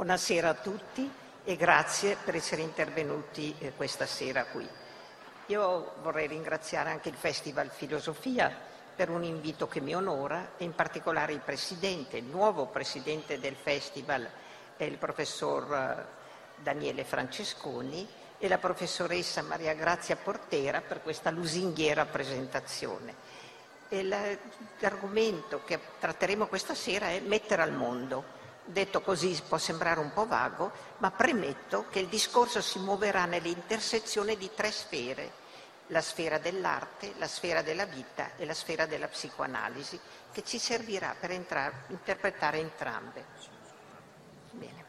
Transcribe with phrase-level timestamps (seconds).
[0.00, 1.12] Buonasera a tutti
[1.44, 4.66] e grazie per essere intervenuti eh, questa sera qui.
[5.48, 8.50] Io vorrei ringraziare anche il Festival Filosofia
[8.96, 13.54] per un invito che mi onora e in particolare il presidente, il nuovo presidente del
[13.54, 14.26] festival
[14.78, 18.08] è il professor eh, Daniele Francesconi
[18.38, 23.14] e la professoressa Maria Grazia Portera per questa lusinghiera presentazione.
[23.90, 28.39] E l'argomento che tratteremo questa sera è mettere al mondo
[28.70, 34.36] Detto così può sembrare un po' vago, ma premetto che il discorso si muoverà nell'intersezione
[34.36, 35.32] di tre sfere,
[35.88, 39.98] la sfera dell'arte, la sfera della vita e la sfera della psicoanalisi,
[40.30, 43.24] che ci servirà per entrare, interpretare entrambe.
[44.52, 44.84] Bene.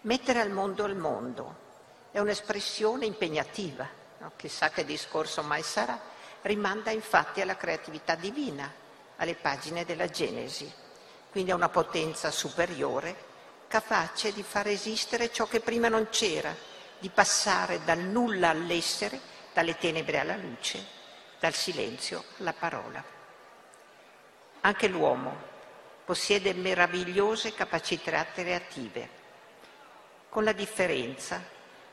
[0.00, 1.54] Mettere al mondo il mondo
[2.10, 3.88] è un'espressione impegnativa,
[4.18, 4.32] no?
[4.34, 6.00] chissà che discorso mai sarà,
[6.42, 8.68] rimanda infatti alla creatività divina,
[9.18, 10.86] alle pagine della Genesi
[11.30, 13.26] quindi a una potenza superiore,
[13.68, 16.54] capace di far esistere ciò che prima non c'era,
[16.98, 19.20] di passare dal nulla all'essere,
[19.52, 20.84] dalle tenebre alla luce,
[21.38, 23.04] dal silenzio alla parola.
[24.62, 25.46] Anche l'uomo
[26.04, 29.16] possiede meravigliose capacità creative,
[30.30, 31.42] con la differenza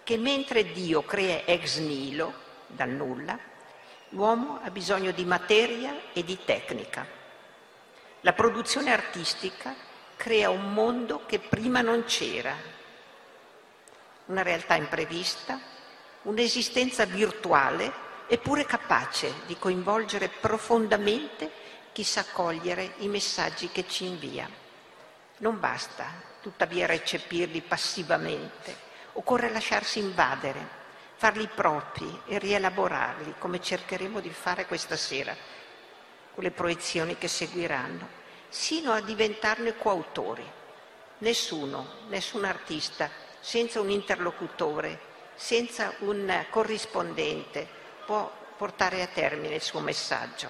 [0.04, 3.38] che mentre Dio crea ex nihilo, dal nulla,
[4.10, 7.15] l'uomo ha bisogno di materia e di tecnica
[8.26, 9.76] la produzione artistica
[10.16, 12.56] crea un mondo che prima non c'era,
[14.26, 15.60] una realtà imprevista,
[16.24, 21.52] un'esistenza virtuale eppure capace di coinvolgere profondamente
[21.92, 24.50] chi sa cogliere i messaggi che ci invia.
[25.38, 26.06] Non basta
[26.42, 28.76] tuttavia recepirli passivamente,
[29.14, 30.68] occorre lasciarsi invadere,
[31.14, 35.56] farli propri e rielaborarli come cercheremo di fare questa sera
[36.36, 38.08] con le proiezioni che seguiranno,
[38.50, 40.46] sino a diventarne coautori.
[41.20, 45.00] Nessuno, nessun artista, senza un interlocutore,
[45.34, 47.66] senza un corrispondente,
[48.06, 50.50] può portare a termine il suo messaggio.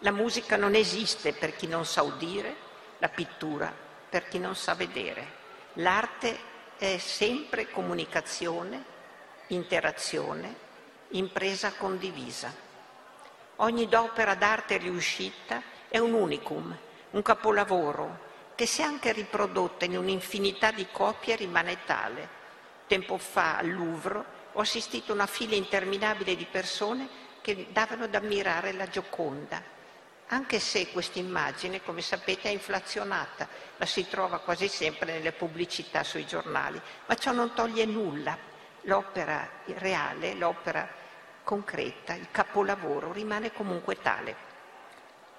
[0.00, 2.54] La musica non esiste per chi non sa udire,
[2.98, 3.74] la pittura
[4.08, 5.36] per chi non sa vedere.
[5.74, 6.38] L'arte
[6.78, 8.84] è sempre comunicazione,
[9.48, 10.54] interazione,
[11.08, 12.66] impresa condivisa.
[13.60, 16.76] Ogni opera d'arte riuscita è un unicum,
[17.10, 22.28] un capolavoro che se anche riprodotta in un'infinità di copie rimane tale.
[22.86, 27.08] Tempo fa al Louvre ho assistito a una fila interminabile di persone
[27.40, 29.60] che davano ad ammirare la Gioconda,
[30.28, 36.04] anche se questa immagine, come sapete, è inflazionata, la si trova quasi sempre nelle pubblicità
[36.04, 38.38] sui giornali, ma ciò non toglie nulla.
[38.82, 40.88] L'opera reale, l'opera
[41.48, 44.36] concreta, il capolavoro rimane comunque tale.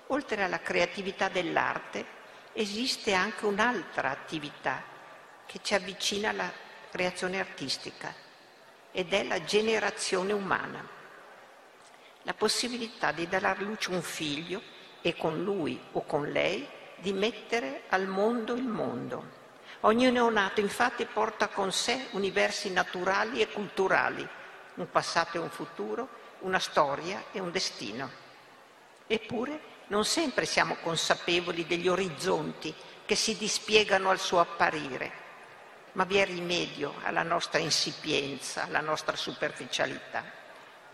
[0.08, 2.04] Oltre alla creatività dell'arte
[2.54, 4.82] esiste anche un'altra attività
[5.46, 6.52] che ci avvicina alla
[6.90, 8.12] creazione artistica
[8.92, 10.84] ed è la generazione umana.
[12.24, 14.64] La possibilità di dare alla luce un figlio
[15.04, 19.38] e con lui o con lei di mettere al mondo il mondo.
[19.82, 24.28] Ogni neonato infatti porta con sé universi naturali e culturali
[24.80, 26.08] un passato e un futuro,
[26.40, 28.10] una storia e un destino.
[29.08, 32.74] Eppure non sempre siamo consapevoli degli orizzonti
[33.06, 35.12] che si dispiegano al suo apparire,
[35.94, 40.24] ma vi è rimedio alla nostra insipienza, alla nostra superficialità.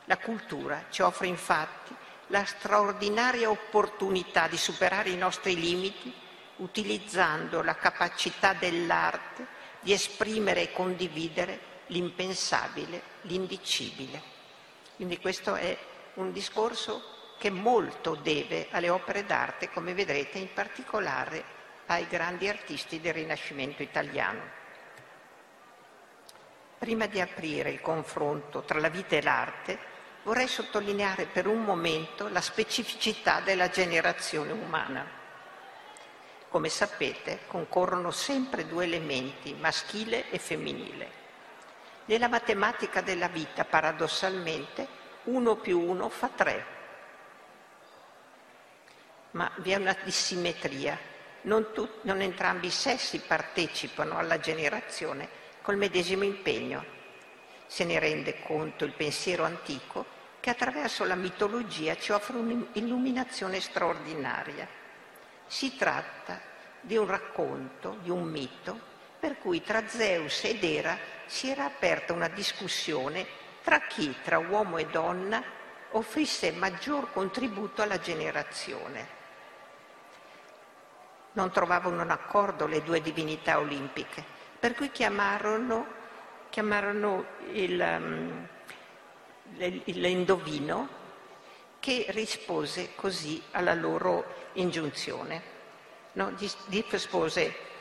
[0.06, 1.94] La cultura ci offre infatti
[2.28, 6.14] la straordinaria opportunità di superare i nostri limiti
[6.58, 9.46] utilizzando la capacità dell'arte
[9.82, 14.22] di esprimere e condividere l'impensabile, l'indicibile.
[14.96, 15.78] Quindi questo è
[16.16, 21.44] un discorso che molto deve alle opere d'arte, come vedrete, in particolare
[21.88, 24.64] ai grandi artisti del Rinascimento italiano.
[26.78, 29.78] Prima di aprire il confronto tra la vita e l'arte,
[30.24, 35.06] vorrei sottolineare per un momento la specificità della generazione umana.
[36.50, 41.25] Come sapete, concorrono sempre due elementi, maschile e femminile.
[42.06, 44.88] Nella matematica della vita, paradossalmente,
[45.24, 46.66] uno più uno fa tre.
[49.32, 50.98] Ma vi è una dissimmetria.
[51.42, 55.28] Non, tut- non entrambi i sessi partecipano alla generazione
[55.62, 56.86] col medesimo impegno.
[57.66, 60.06] Se ne rende conto il pensiero antico
[60.40, 64.68] che attraverso la mitologia ci offre un'illuminazione straordinaria.
[65.48, 66.40] Si tratta
[66.82, 68.94] di un racconto, di un mito,
[69.26, 73.26] per cui tra Zeus ed Era si era aperta una discussione
[73.64, 75.44] tra chi, tra uomo e donna,
[75.94, 79.08] offrisse maggior contributo alla generazione.
[81.32, 84.24] Non trovavano un accordo le due divinità olimpiche,
[84.60, 85.88] per cui chiamarono,
[86.52, 88.48] chiamarono il, um,
[89.86, 90.88] l'indovino
[91.80, 95.42] che rispose così alla loro ingiunzione.
[96.12, 96.32] No?
[96.68, 97.74] Rispose,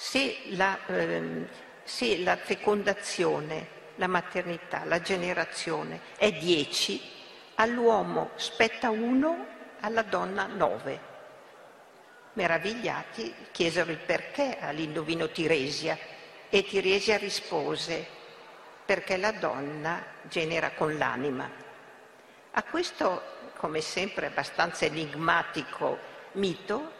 [0.00, 1.46] se la, ehm,
[1.84, 6.98] se la fecondazione, la maternità, la generazione è dieci,
[7.56, 9.46] all'uomo spetta uno,
[9.80, 10.98] alla donna nove.
[12.32, 15.98] Meravigliati chiesero il perché all'indovino Tiresia
[16.48, 18.06] e Tiresia rispose
[18.86, 21.48] perché la donna genera con l'anima.
[22.52, 23.22] A questo,
[23.58, 25.98] come sempre abbastanza enigmatico
[26.32, 26.98] mito,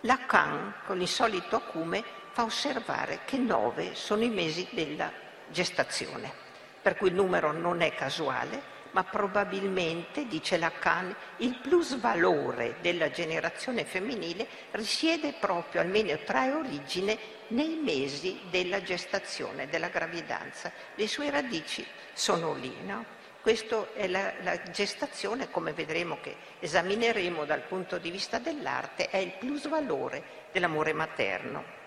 [0.00, 5.12] Lacan, con il solito acume, fa osservare che nove sono i mesi della
[5.48, 6.32] gestazione,
[6.80, 13.84] per cui il numero non è casuale, ma probabilmente, dice Lacan, il plusvalore della generazione
[13.84, 17.18] femminile risiede proprio, almeno trae origine,
[17.48, 20.72] nei mesi della gestazione, della gravidanza.
[20.94, 23.04] Le sue radici sono lì, no?
[23.42, 29.16] Questa è la, la, gestazione, come vedremo che esamineremo dal punto di vista dell'arte, è
[29.16, 31.81] il plusvalore dell'amore materno.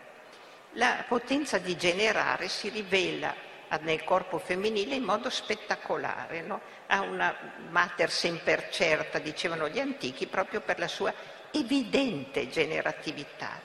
[0.78, 3.34] La potenza di generare si rivela
[3.80, 6.60] nel corpo femminile in modo spettacolare, no?
[6.88, 7.34] ha una
[7.70, 11.14] mater semper certa, dicevano gli antichi, proprio per la sua
[11.52, 13.62] evidente generatività,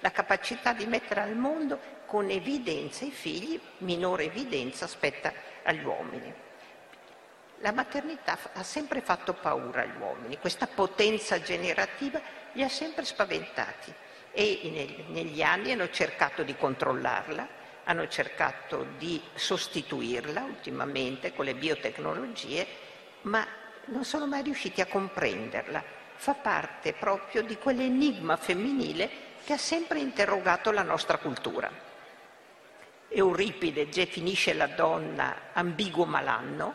[0.00, 5.32] la capacità di mettere al mondo con evidenza i figli, minore evidenza spetta
[5.62, 6.32] agli uomini.
[7.58, 12.18] La maternità ha sempre fatto paura agli uomini, questa potenza generativa
[12.52, 13.92] li ha sempre spaventati
[14.38, 17.48] e negli anni hanno cercato di controllarla,
[17.84, 22.66] hanno cercato di sostituirla ultimamente con le biotecnologie,
[23.22, 23.46] ma
[23.86, 25.82] non sono mai riusciti a comprenderla.
[26.16, 29.08] Fa parte proprio di quell'enigma femminile
[29.42, 31.70] che ha sempre interrogato la nostra cultura.
[33.08, 36.74] Euripide definisce la donna ambiguo malanno,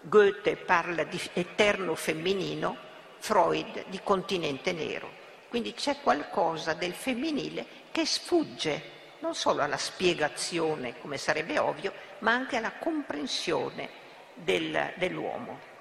[0.00, 2.74] Goethe parla di eterno femminino,
[3.18, 5.15] Freud di continente nero.
[5.48, 12.32] Quindi c'è qualcosa del femminile che sfugge non solo alla spiegazione, come sarebbe ovvio, ma
[12.32, 13.88] anche alla comprensione
[14.34, 15.74] del, dell'uomo.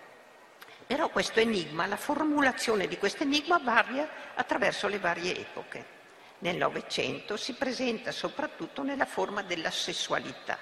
[0.88, 5.94] Però questo enigma, la formulazione di questo enigma varia attraverso le varie epoche.
[6.40, 10.58] Nel Novecento si presenta soprattutto nella forma della sessualità.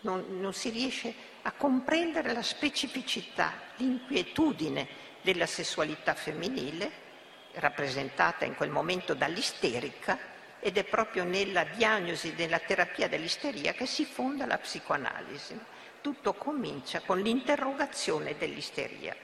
[0.00, 4.88] Non, non si riesce a comprendere la specificità, l'inquietudine
[5.22, 7.08] della sessualità femminile,
[7.54, 10.18] rappresentata in quel momento dall'isterica,
[10.60, 15.58] ed è proprio nella diagnosi della terapia dell'isteria che si fonda la psicoanalisi.
[16.02, 19.16] Tutto comincia con l'interrogazione dell'isteria.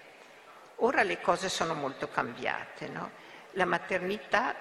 [0.76, 3.11] Ora le cose sono molto cambiate, no?
[3.52, 4.55] La maternità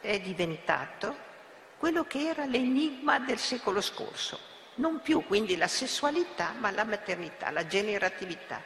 [0.00, 1.30] è diventato
[1.78, 4.38] quello che era l'enigma del secolo scorso,
[4.76, 8.62] non più quindi la sessualità, ma la maternità, la generatività,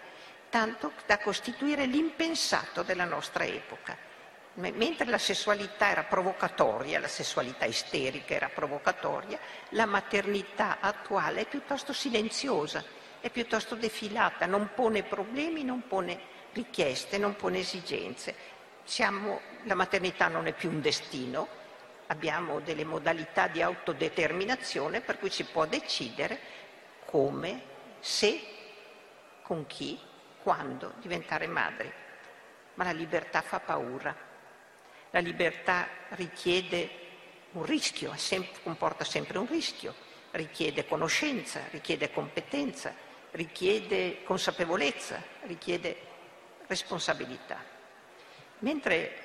[0.50, 3.96] tanto da costituire l'impensato della nostra epoca.
[4.56, 9.38] Mentre la sessualità era provocatoria, la sessualità isterica era provocatoria,
[9.70, 12.82] la maternità attuale è piuttosto silenziosa,
[13.20, 16.18] è piuttosto defilata, non pone problemi, non pone
[16.52, 18.34] richieste, non pone esigenze.
[18.82, 21.46] Siamo, la maternità non è più un destino,
[22.06, 26.38] abbiamo delle modalità di autodeterminazione per cui si può decidere
[27.04, 27.60] come,
[28.00, 28.40] se,
[29.42, 30.00] con chi,
[30.42, 31.92] quando diventare madri.
[32.74, 34.25] Ma la libertà fa paura.
[35.10, 37.04] La libertà richiede
[37.52, 39.94] un rischio, sempre, comporta sempre un rischio,
[40.32, 42.94] richiede conoscenza, richiede competenza,
[43.32, 45.96] richiede consapevolezza, richiede
[46.66, 47.62] responsabilità.
[48.58, 49.24] Mentre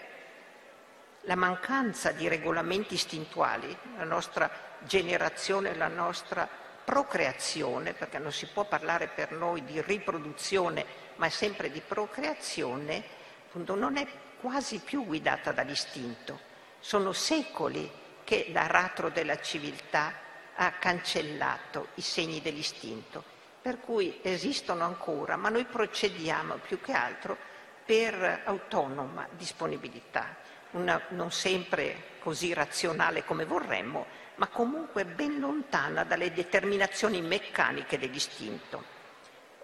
[1.21, 6.47] la mancanza di regolamenti istintuali, la nostra generazione, la nostra
[6.83, 10.85] procreazione, perché non si può parlare per noi di riproduzione,
[11.17, 13.03] ma sempre di procreazione,
[13.47, 14.07] appunto, non è
[14.41, 16.39] quasi più guidata dall'istinto.
[16.79, 17.89] Sono secoli
[18.23, 20.13] che l'aratro della civiltà
[20.55, 23.23] ha cancellato i segni dell'istinto,
[23.61, 27.37] per cui esistono ancora, ma noi procediamo più che altro
[27.85, 30.35] per autonoma disponibilità
[30.71, 34.05] una, non sempre così razionale come vorremmo,
[34.35, 38.99] ma comunque ben lontana dalle determinazioni meccaniche dell'istinto.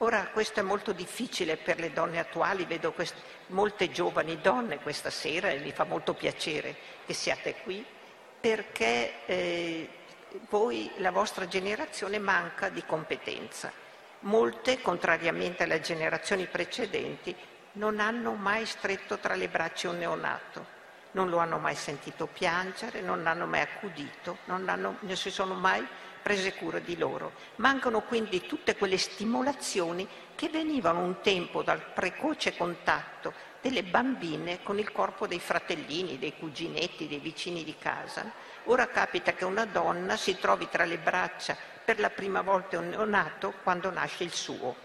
[0.02, 3.16] Ora questo è molto difficile per le donne attuali, vedo quest-
[3.48, 6.76] molte giovani donne questa sera e mi fa molto piacere
[7.06, 7.84] che siate qui,
[8.40, 9.90] perché eh,
[10.50, 13.72] voi, la vostra generazione, manca di competenza.
[14.20, 17.36] Molte, contrariamente alle generazioni precedenti,
[17.74, 20.76] non hanno mai stretto tra le braccia un neonato
[21.12, 25.86] non lo hanno mai sentito piangere, non l'hanno mai accudito, non, non si sono mai
[26.28, 27.32] prese cura di loro.
[27.56, 30.06] Mancano quindi tutte quelle stimolazioni
[30.36, 33.32] che venivano un tempo dal precoce contatto
[33.62, 38.30] delle bambine con il corpo dei fratellini, dei cuginetti, dei vicini di casa.
[38.66, 41.56] Ora capita che una donna si trovi tra le braccia
[41.86, 44.76] per la prima volta un neonato quando nasce il suo.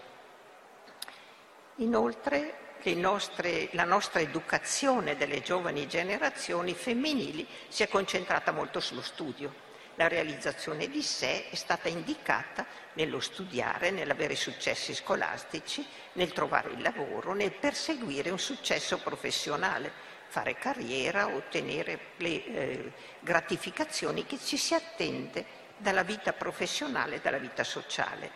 [1.75, 2.59] Inoltre
[2.95, 9.62] nostre, la nostra educazione delle giovani generazioni femminili si è concentrata molto sullo studio.
[9.95, 16.81] La realizzazione di sé è stata indicata nello studiare, nell'avere successi scolastici, nel trovare il
[16.81, 19.91] lavoro, nel perseguire un successo professionale,
[20.27, 27.37] fare carriera, ottenere le eh, gratificazioni che ci si attende dalla vita professionale e dalla
[27.37, 28.31] vita sociale.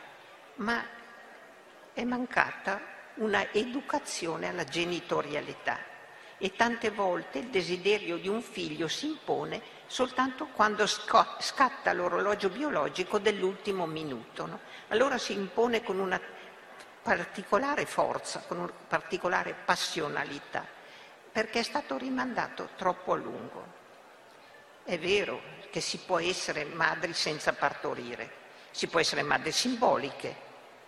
[0.56, 0.86] Ma
[1.92, 2.80] è mancata
[3.16, 5.80] una educazione alla genitorialità
[6.38, 13.18] e tante volte il desiderio di un figlio si impone soltanto quando scatta l'orologio biologico
[13.18, 14.46] dell'ultimo minuto.
[14.46, 14.60] No?
[14.90, 16.20] Allora si impone con una
[17.02, 20.66] particolare forza, con una particolare passionalità,
[21.32, 23.76] perché è stato rimandato troppo a lungo.
[24.84, 25.42] È vero
[25.72, 30.36] che si può essere madri senza partorire, si può essere madri simboliche,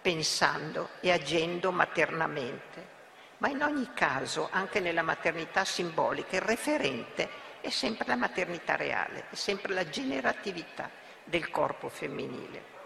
[0.02, 2.98] pensando e agendo maternamente.
[3.38, 7.30] Ma in ogni caso, anche nella maternità simbolica, il referente
[7.62, 10.90] è sempre la maternità reale, è sempre la generatività
[11.24, 12.78] del corpo femminile.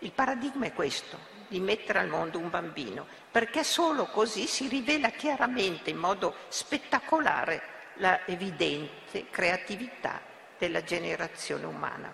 [0.00, 1.18] Il paradigma è questo,
[1.48, 7.72] di mettere al mondo un bambino, perché solo così si rivela chiaramente, in modo spettacolare,
[7.98, 10.20] la evidente creatività
[10.58, 12.12] della generazione umana.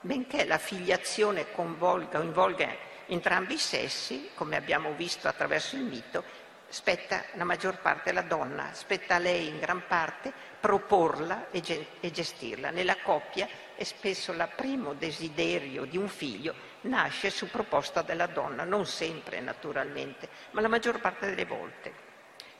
[0.00, 2.68] Benché la filiazione coinvolga, involga
[3.06, 6.24] entrambi i sessi, come abbiamo visto attraverso il mito,
[6.68, 10.32] spetta la maggior parte alla donna, spetta a lei in gran parte
[10.66, 12.70] proporla e, ge- e gestirla.
[12.70, 18.64] Nella coppia è spesso il primo desiderio di un figlio nasce su proposta della donna,
[18.64, 22.04] non sempre naturalmente, ma la maggior parte delle volte.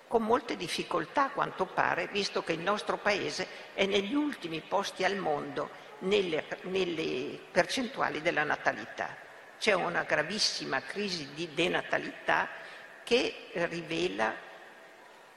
[0.07, 5.03] Con molte difficoltà, a quanto pare, visto che il nostro paese è negli ultimi posti
[5.03, 5.69] al mondo
[6.01, 9.25] nelle, nelle percentuali della natalità
[9.59, 12.47] c'è una gravissima crisi di denatalità
[13.03, 14.33] che rivela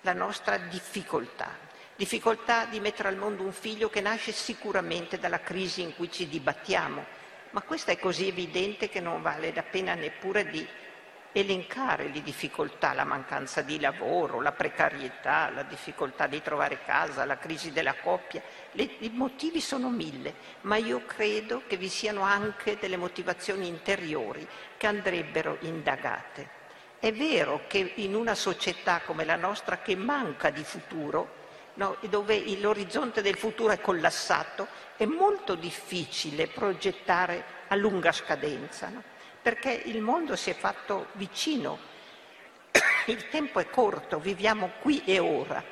[0.02, 1.68] la nostra difficoltà,
[2.00, 6.30] difficoltà di mettere al mondo un figlio che nasce sicuramente dalla crisi in cui ci
[6.30, 7.06] dibattiamo,
[7.50, 10.66] ma questa è così evidente che non vale la pena neppure di
[11.34, 17.38] elencare le difficoltà, la mancanza di lavoro, la precarietà, la difficoltà di trovare casa, la
[17.38, 18.42] crisi della coppia.
[18.72, 24.48] Le, I motivi sono mille, ma io credo che vi siano anche delle motivazioni interiori
[24.78, 26.50] che andrebbero indagate.
[26.98, 31.39] È vero che in una società come la nostra che manca di futuro,
[31.80, 38.90] no, dove l'orizzonte del futuro è collassato, è molto difficile progettare a lunga scadenza.
[38.90, 39.04] No?
[39.42, 41.80] perché il mondo si è fatto vicino,
[43.08, 45.64] il tempo è corto, viviamo qui e ora,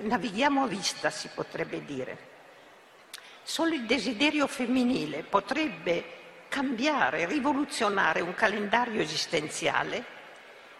[0.00, 2.30] navighiamo a vista si potrebbe dire.
[3.42, 10.20] Solo il desiderio femminile potrebbe cambiare, rivoluzionare un calendario esistenziale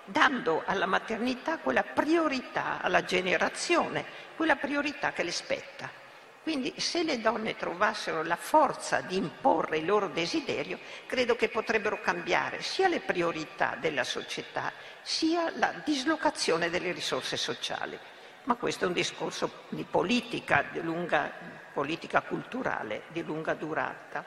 [0.05, 4.05] dando alla maternità quella priorità, alla generazione,
[4.37, 6.01] quella priorità che le spetta.
[6.43, 12.01] Quindi se le donne trovassero la forza di imporre il loro desiderio, credo che potrebbero
[12.01, 17.97] cambiare sia le priorità della società, sia la dislocazione delle risorse sociali.
[18.45, 21.31] Ma questo è un discorso di politica, di lunga,
[21.73, 24.25] politica culturale di lunga durata.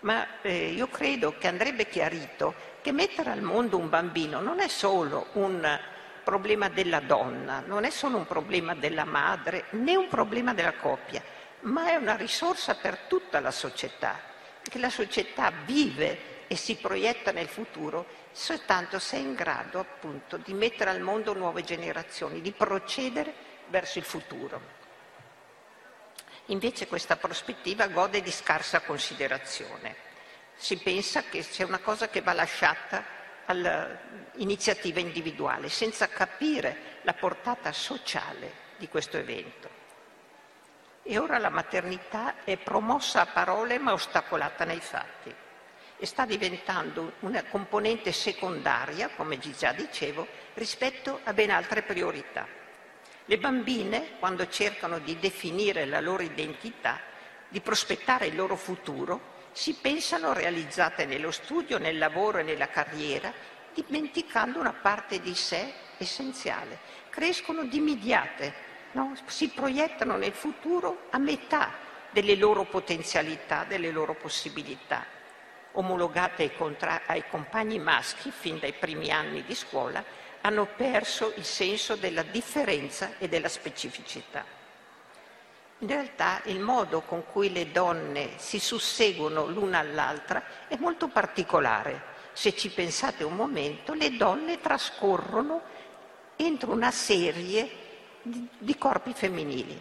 [0.00, 4.68] Ma eh, io credo che andrebbe chiarito che mettere al mondo un bambino non è
[4.68, 5.80] solo un
[6.22, 11.22] problema della donna, non è solo un problema della madre, né un problema della coppia,
[11.60, 14.20] ma è una risorsa per tutta la società,
[14.60, 20.36] perché la società vive e si proietta nel futuro soltanto se è in grado appunto
[20.36, 23.32] di mettere al mondo nuove generazioni, di procedere
[23.68, 24.60] verso il futuro.
[26.48, 30.12] Invece questa prospettiva gode di scarsa considerazione.
[30.56, 33.04] Si pensa che c'è una cosa che va lasciata
[33.46, 39.82] all'iniziativa individuale, senza capire la portata sociale di questo evento.
[41.02, 45.34] E ora la maternità è promossa a parole ma ostacolata nei fatti
[45.96, 52.46] e sta diventando una componente secondaria, come già dicevo, rispetto a ben altre priorità.
[53.26, 57.00] Le bambine, quando cercano di definire la loro identità,
[57.48, 63.32] di prospettare il loro futuro, si pensano realizzate nello studio, nel lavoro e nella carriera,
[63.72, 66.78] dimenticando una parte di sé essenziale.
[67.08, 68.52] Crescono dimidiate
[68.94, 69.14] no?
[69.26, 71.72] si proiettano nel futuro a metà
[72.10, 75.04] delle loro potenzialità, delle loro possibilità.
[75.72, 80.04] Omologate ai, contra- ai compagni maschi fin dai primi anni di scuola,
[80.40, 84.53] hanno perso il senso della differenza e della specificità.
[85.84, 92.12] In realtà il modo con cui le donne si susseguono l'una all'altra è molto particolare.
[92.32, 95.60] Se ci pensate un momento, le donne trascorrono
[96.36, 97.70] entro una serie
[98.22, 99.78] di, di corpi femminili.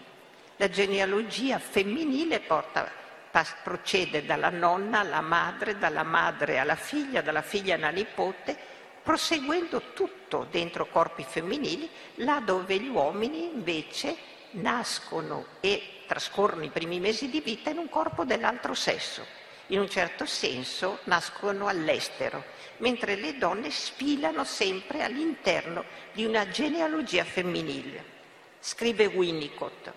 [0.58, 2.92] La genealogia femminile porta,
[3.32, 8.58] pas, procede dalla nonna alla madre, dalla madre alla figlia, dalla figlia alla nipote,
[9.02, 17.00] proseguendo tutto dentro corpi femminili, là dove gli uomini invece nascono e trascorrono i primi
[17.00, 19.26] mesi di vita in un corpo dell'altro sesso.
[19.68, 22.44] In un certo senso nascono all'estero,
[22.78, 28.12] mentre le donne sfilano sempre all'interno di una genealogia femminile.
[28.60, 29.92] Scrive Winnicott,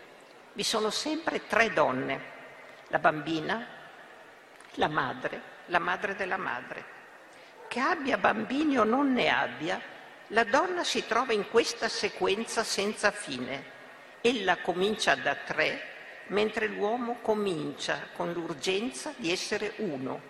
[0.52, 2.20] vi sono sempre tre donne,
[2.88, 3.66] la bambina,
[4.75, 6.94] la madre, la madre della madre.
[7.68, 9.80] Che abbia bambini o non ne abbia,
[10.28, 13.75] la donna si trova in questa sequenza senza fine
[14.26, 15.80] Ella comincia da tre,
[16.30, 20.21] mentre l'uomo comincia con l'urgenza di essere uno.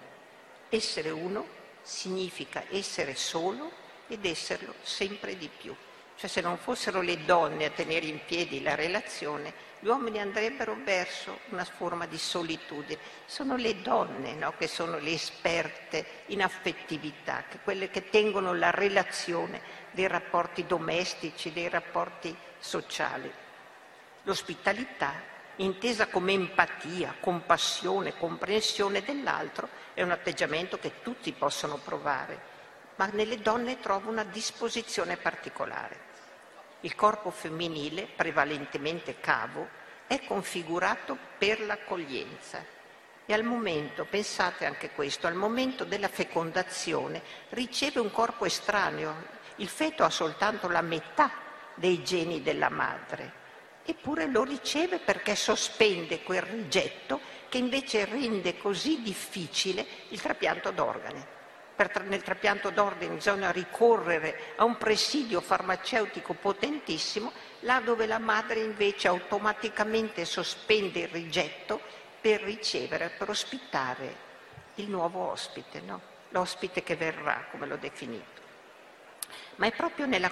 [0.69, 1.47] Essere uno
[1.81, 3.73] significa essere solo
[4.07, 5.75] ed esserlo sempre di più.
[6.15, 10.76] Cioè se non fossero le donne a tenere in piedi la relazione, gli uomini andrebbero
[10.85, 13.00] verso una forma di solitudine.
[13.25, 18.71] Sono le donne no, che sono le esperte in affettività, che quelle che tengono la
[18.73, 19.62] relazione
[19.93, 23.45] dei rapporti domestici, dei rapporti sociali.
[24.26, 25.23] L'ospitalità,
[25.59, 32.40] intesa come empatia, compassione, comprensione dell'altro, è un atteggiamento che tutti possono provare,
[32.97, 36.00] ma nelle donne trovo una disposizione particolare.
[36.80, 39.68] Il corpo femminile, prevalentemente cavo,
[40.09, 42.64] è configurato per l'accoglienza.
[43.26, 49.15] E al momento, pensate anche questo, al momento della fecondazione riceve un corpo estraneo.
[49.56, 51.30] Il feto ha soltanto la metà
[51.76, 53.45] dei geni della madre
[53.87, 61.25] eppure lo riceve perché sospende quel rigetto che invece rende così difficile il trapianto d'organi.
[61.77, 68.61] Per, nel trapianto d'organi bisogna ricorrere a un presidio farmaceutico potentissimo, là dove la madre
[68.61, 71.81] invece automaticamente sospende il rigetto
[72.21, 74.25] per ricevere, per ospitare
[74.77, 76.01] il nuovo ospite, no?
[76.31, 78.36] l'ospite che verrà, come l'ho definito
[79.56, 80.30] ma è proprio nella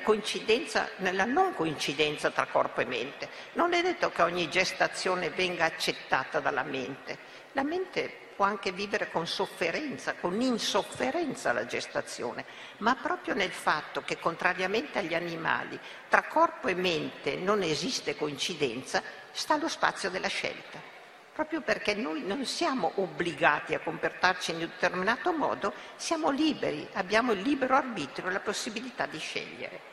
[0.96, 3.28] nella non coincidenza tra corpo e mente.
[3.52, 7.18] Non è detto che ogni gestazione venga accettata dalla mente.
[7.52, 12.44] La mente può anche vivere con sofferenza, con insofferenza la gestazione,
[12.78, 15.78] ma proprio nel fatto che, contrariamente agli animali,
[16.09, 20.93] tra corpo e mente non esiste coincidenza, sta lo spazio della scelta
[21.35, 27.33] proprio perché noi non siamo obbligati a comportarci in un determinato modo, siamo liberi, abbiamo
[27.33, 29.92] il libero arbitrio, la possibilità di scegliere.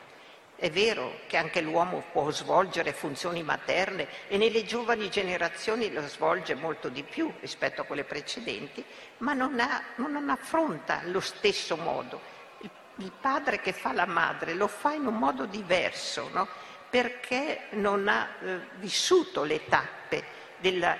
[0.54, 6.54] È vero che anche l'uomo può svolgere funzioni materne e nelle giovani generazioni lo svolge
[6.54, 8.84] molto di più rispetto a quelle precedenti,
[9.18, 12.20] ma non, ha, non affronta lo stesso modo.
[12.60, 16.46] Il, il, padre che fa la madre lo fa in un modo diverso, no?
[16.88, 20.96] perché non ha eh, vissuto le tappe della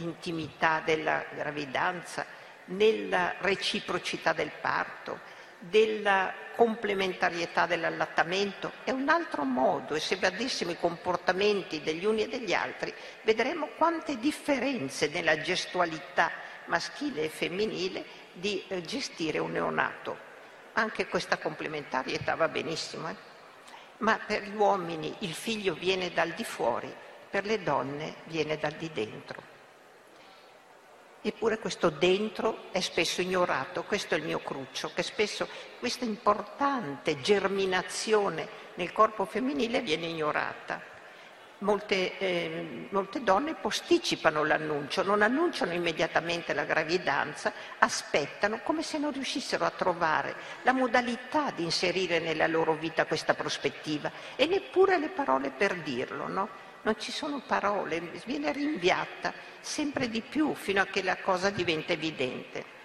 [0.00, 2.26] intimità della gravidanza,
[2.66, 5.20] nella reciprocità del parto,
[5.58, 12.28] della complementarietà dell'allattamento, è un altro modo e se vedessimo i comportamenti degli uni e
[12.28, 16.30] degli altri vedremo quante differenze nella gestualità
[16.66, 20.26] maschile e femminile di eh, gestire un neonato.
[20.74, 23.16] Anche questa complementarietà va benissimo, eh?
[23.98, 26.92] ma per gli uomini il figlio viene dal di fuori,
[27.30, 29.57] per le donne viene dal di dentro.
[31.28, 35.46] Eppure questo dentro è spesso ignorato, questo è il mio cruccio, che spesso
[35.78, 40.80] questa importante germinazione nel corpo femminile viene ignorata.
[41.58, 49.12] Molte, eh, molte, donne posticipano l'annuncio, non annunciano immediatamente la gravidanza, aspettano come se non
[49.12, 55.10] riuscissero a trovare la modalità di inserire nella loro vita questa prospettiva e neppure le
[55.10, 56.26] parole per dirlo.
[56.26, 56.67] No?
[56.82, 61.92] Non ci sono parole, viene rinviata sempre di più fino a che la cosa diventa
[61.92, 62.76] evidente.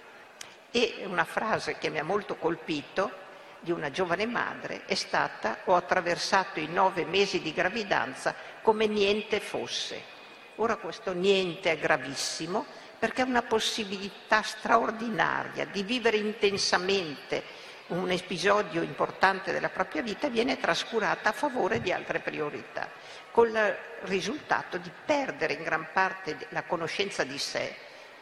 [0.72, 3.22] E una frase che mi ha molto colpito
[3.60, 9.40] di una giovane madre è stata ho attraversato i nove mesi di gravidanza come niente
[9.40, 10.12] fosse.
[10.58, 12.66] Ora questo niente è gravissimo
[13.00, 17.44] perché è una possibilità straordinaria di vivere intensamente
[17.88, 22.90] un episodio importante della propria vita viene trascurata a favore di altre priorità,
[23.34, 27.76] con il risultato di perdere in gran parte la conoscenza di sé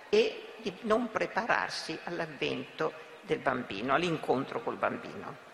[0.08, 5.50] e di non prepararsi all'avvento del bambino, all'incontro col bambino.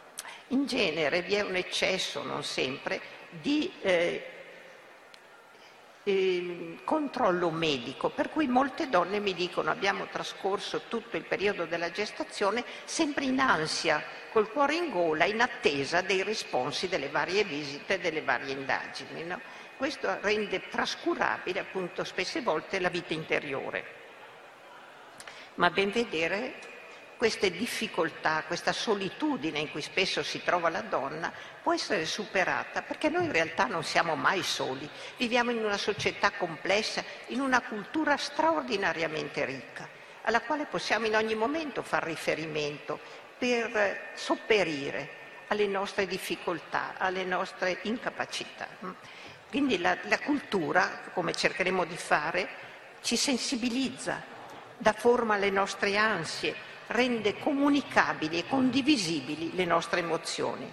[0.50, 4.26] In genere vi è un eccesso, non sempre, di eh,
[6.04, 11.90] eh, controllo medico, per cui molte donne mi dicono abbiamo trascorso tutto il periodo della
[11.90, 14.04] gestazione sempre in ansia,
[14.38, 19.24] col cuore in gola, in attesa dei risponsi delle varie visite, delle varie indagini.
[19.24, 19.42] No?
[19.76, 23.96] Questo rende trascurabile appunto spesse volte la vita interiore.
[25.56, 26.54] Ma ben vedere
[27.18, 33.10] queste difficoltà, questa solitudine in cui spesso si trova la donna può essere superata perché
[33.10, 38.16] noi in realtà non siamo mai soli, viviamo in una società complessa, in una cultura
[38.18, 39.90] straordinariamente ricca,
[40.22, 45.10] alla quale possiamo in ogni momento far riferimento per sopperire
[45.48, 48.68] alle nostre difficoltà, alle nostre incapacità.
[49.50, 52.48] Quindi la, la cultura, come cercheremo di fare,
[53.02, 54.22] ci sensibilizza,
[54.78, 56.54] dà forma alle nostre ansie,
[56.88, 60.72] rende comunicabili e condivisibili le nostre emozioni.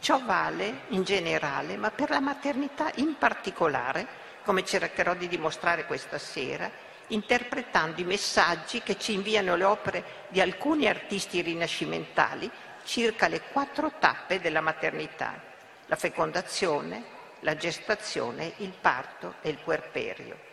[0.00, 6.18] Ciò vale in generale, ma per la maternità in particolare, come cercherò di dimostrare questa
[6.18, 6.70] sera,
[7.12, 12.50] interpretando i messaggi che ci inviano le opere di alcuni artisti rinascimentali
[12.84, 15.40] circa le quattro tappe della maternità,
[15.86, 17.04] la fecondazione,
[17.40, 20.50] la gestazione, il parto e il puerperio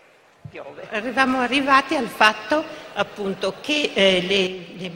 [0.49, 0.87] piove.
[0.89, 4.91] Eravamo arrivati al fatto appunto che eh, le, le,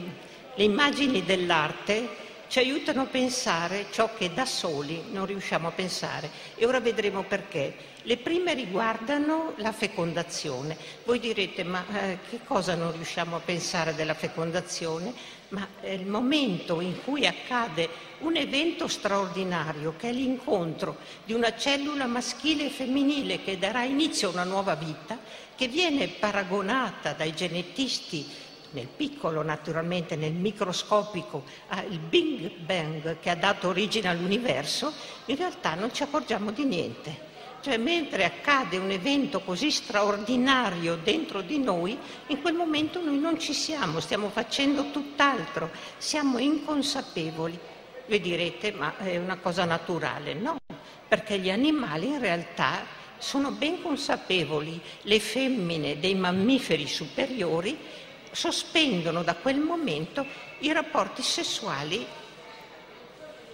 [0.54, 6.30] le immagini dell'arte ci aiutano a pensare ciò che da soli non riusciamo a pensare
[6.56, 7.92] e ora vedremo perché.
[8.06, 10.76] Le prime riguardano la fecondazione.
[11.04, 15.14] Voi direte ma eh, che cosa non riusciamo a pensare della fecondazione?
[15.48, 17.88] Ma è il momento in cui accade
[18.18, 24.28] un evento straordinario che è l'incontro di una cellula maschile e femminile che darà inizio
[24.28, 25.18] a una nuova vita
[25.56, 28.28] che viene paragonata dai genetisti
[28.72, 34.92] nel piccolo naturalmente, nel microscopico, al Big Bang che ha dato origine all'universo,
[35.26, 37.32] in realtà non ci accorgiamo di niente.
[37.64, 41.96] Cioè, mentre accade un evento così straordinario dentro di noi,
[42.26, 47.58] in quel momento noi non ci siamo, stiamo facendo tutt'altro, siamo inconsapevoli.
[48.06, 50.34] Voi direte, ma è una cosa naturale?
[50.34, 50.58] No,
[51.08, 52.84] perché gli animali in realtà
[53.16, 57.78] sono ben consapevoli, le femmine dei mammiferi superiori
[58.30, 60.26] sospendono da quel momento
[60.58, 62.06] i rapporti sessuali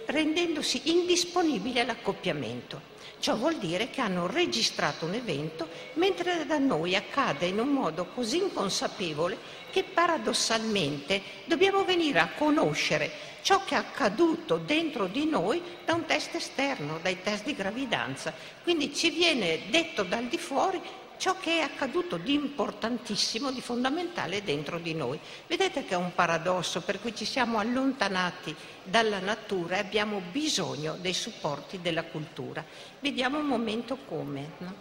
[0.07, 2.90] rendendosi indisponibili all'accoppiamento.
[3.21, 8.07] Ciò vuol dire che hanno registrato un evento mentre da noi accade in un modo
[8.15, 9.37] così inconsapevole
[9.69, 13.11] che paradossalmente dobbiamo venire a conoscere
[13.43, 18.33] ciò che è accaduto dentro di noi da un test esterno, dai test di gravidanza.
[18.63, 20.81] Quindi ci viene detto dal di fuori
[21.21, 25.19] ciò che è accaduto di importantissimo, di fondamentale dentro di noi.
[25.45, 30.97] Vedete che è un paradosso per cui ci siamo allontanati dalla natura e abbiamo bisogno
[30.99, 32.65] dei supporti della cultura.
[32.99, 34.49] Vediamo un momento come.
[34.57, 34.73] No?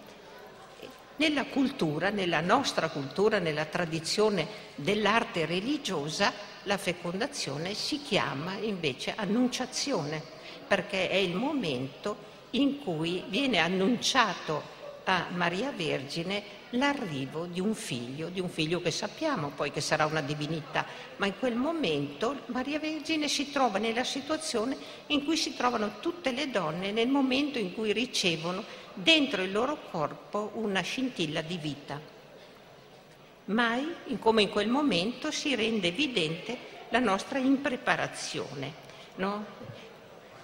[1.16, 10.22] Nella cultura, nella nostra cultura, nella tradizione dell'arte religiosa, la fecondazione si chiama invece annunciazione,
[10.66, 12.16] perché è il momento
[12.52, 18.90] in cui viene annunciato a Maria Vergine l'arrivo di un figlio, di un figlio che
[18.90, 20.84] sappiamo poi che sarà una divinità,
[21.16, 26.30] ma in quel momento Maria Vergine si trova nella situazione in cui si trovano tutte
[26.32, 32.00] le donne nel momento in cui ricevono dentro il loro corpo una scintilla di vita.
[33.46, 36.56] Mai, come in quel momento, si rende evidente
[36.90, 38.88] la nostra impreparazione.
[39.16, 39.44] No?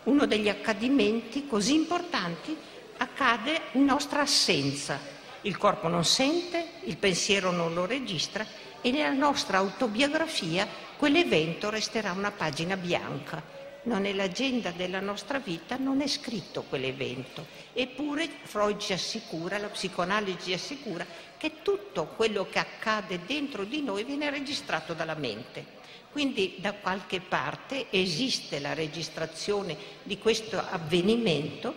[0.04, 2.56] Uno degli accadimenti così importanti
[2.98, 4.98] accade in nostra assenza.
[5.42, 8.46] Il corpo non sente, il pensiero non lo registra
[8.80, 13.54] e nella nostra autobiografia quell'evento resterà una pagina bianca.
[13.84, 17.46] Non nell'agenda della nostra vita non è scritto quell'evento.
[17.72, 21.06] Eppure Freud ci assicura, la psicoanalisi assicura
[21.36, 25.74] che tutto quello che accade dentro di noi viene registrato dalla mente.
[26.10, 31.74] Quindi da qualche parte esiste la registrazione di questo avvenimento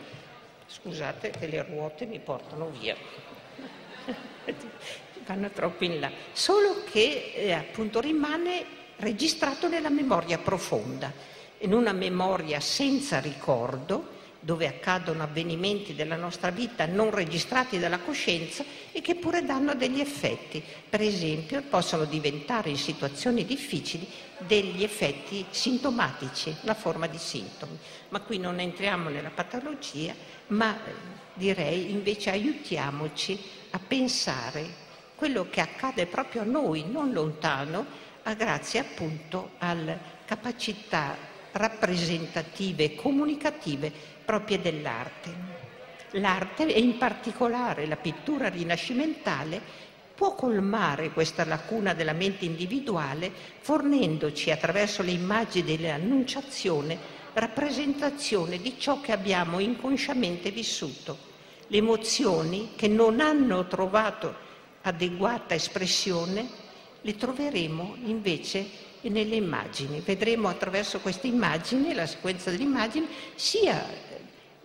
[0.71, 2.95] Scusate che le ruote mi portano via.
[5.25, 6.12] Vanno troppo in là.
[6.32, 8.65] Solo che eh, appunto rimane
[8.97, 11.12] registrato nella memoria profonda,
[11.60, 18.63] in una memoria senza ricordo dove accadono avvenimenti della nostra vita non registrati dalla coscienza
[18.91, 20.63] e che pure danno degli effetti.
[20.89, 24.08] Per esempio possono diventare in situazioni difficili
[24.39, 27.78] degli effetti sintomatici, una forma di sintomi.
[28.10, 30.13] Ma qui non entriamo nella patologia,
[30.47, 30.78] ma
[31.34, 33.38] direi invece aiutiamoci
[33.71, 41.15] a pensare quello che accade proprio a noi, non lontano, grazie appunto alle capacità
[41.52, 43.91] rappresentative e comunicative
[44.29, 45.31] proprie dell'arte.
[46.11, 49.59] L'arte, e in particolare la pittura rinascimentale,
[50.13, 59.01] può colmare questa lacuna della mente individuale fornendoci attraverso le immagini dell'annunciazione rappresentazione di ciò
[59.01, 61.17] che abbiamo inconsciamente vissuto,
[61.65, 64.35] le emozioni che non hanno trovato
[64.83, 66.47] adeguata espressione,
[67.01, 68.67] le troveremo invece
[69.01, 70.01] nelle immagini.
[70.01, 74.08] Vedremo attraverso queste immagini, la sequenza delle immagini, sia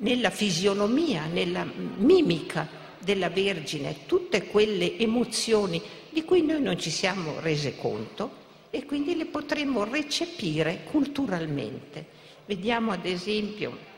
[0.05, 7.41] nella fisionomia, nella mimica della Vergine, tutte quelle emozioni di cui noi non ci siamo
[7.41, 12.05] rese conto e quindi le potremo recepire culturalmente.
[12.45, 13.93] Vediamo ad esempio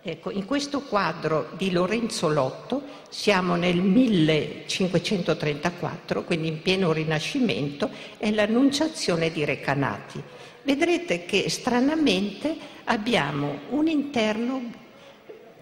[0.00, 8.30] Ecco, in questo quadro di Lorenzo Lotto siamo nel 1534, quindi in pieno Rinascimento, è
[8.30, 10.22] l'Annunciazione di Recanati.
[10.62, 12.56] Vedrete che stranamente
[12.88, 14.62] abbiamo un interno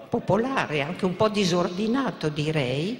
[0.08, 2.98] popolare, anche un po' disordinato direi,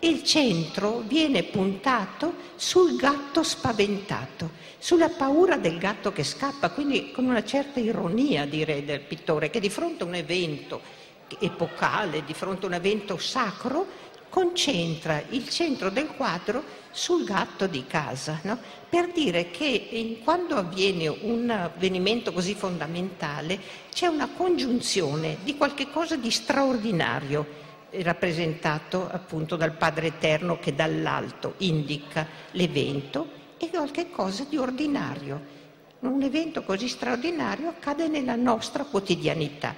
[0.00, 7.10] e il centro viene puntato sul gatto spaventato, sulla paura del gatto che scappa, quindi
[7.10, 10.80] con una certa ironia direi del pittore che di fronte a un evento
[11.40, 13.86] epocale, di fronte a un evento sacro,
[14.28, 18.58] concentra il centro del quadro sul gatto di casa, no?
[18.88, 23.58] per dire che quando avviene un avvenimento così fondamentale
[23.92, 31.54] c'è una congiunzione di qualche cosa di straordinario rappresentato appunto dal Padre Eterno che dall'alto
[31.58, 35.56] indica l'evento e qualche cosa di ordinario.
[36.00, 39.74] Un evento così straordinario accade nella nostra quotidianità.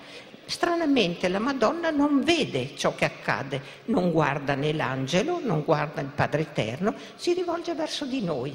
[0.51, 6.09] Stranamente la Madonna non vede ciò che accade, non guarda né l'angelo, non guarda il
[6.09, 8.53] Padre Eterno, si rivolge verso di noi,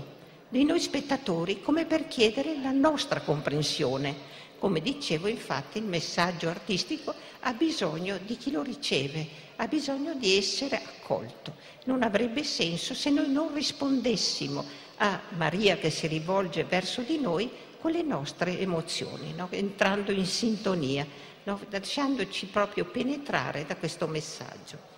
[0.49, 4.33] di noi spettatori, come per chiedere la nostra comprensione.
[4.59, 10.35] Come dicevo, infatti, il messaggio artistico ha bisogno di chi lo riceve, ha bisogno di
[10.35, 11.55] essere accolto.
[11.85, 14.65] Non avrebbe senso se noi non rispondessimo
[14.97, 19.47] a Maria che si rivolge verso di noi con le nostre emozioni, no?
[19.51, 21.05] entrando in sintonia,
[21.45, 21.59] no?
[21.69, 24.93] lasciandoci proprio penetrare da questo messaggio.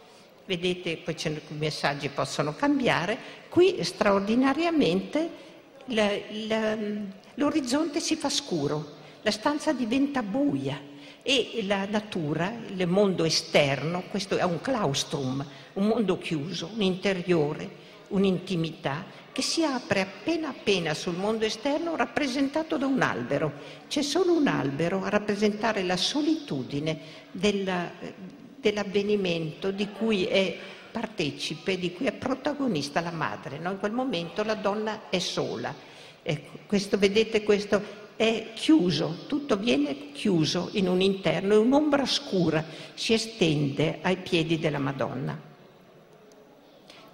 [0.45, 3.17] Vedete, poi i messaggi possono cambiare,
[3.49, 5.45] qui straordinariamente
[5.87, 6.09] la,
[6.47, 6.77] la,
[7.35, 10.79] l'orizzonte si fa scuro, la stanza diventa buia
[11.21, 17.85] e la natura, il mondo esterno, questo è un claustrum, un mondo chiuso, un interiore,
[18.09, 23.51] un'intimità che si apre appena appena sul mondo esterno rappresentato da un albero.
[23.87, 26.99] C'è solo un albero a rappresentare la solitudine
[27.31, 27.91] della,
[28.59, 30.57] dell'avvenimento di cui è
[30.91, 33.59] partecipe, di cui è protagonista la madre.
[33.59, 33.71] No?
[33.71, 35.73] In quel momento la donna è sola.
[36.23, 42.65] Ecco, questo, vedete, questo è chiuso, tutto viene chiuso in un interno e un'ombra scura
[42.95, 45.46] si estende ai piedi della Madonna.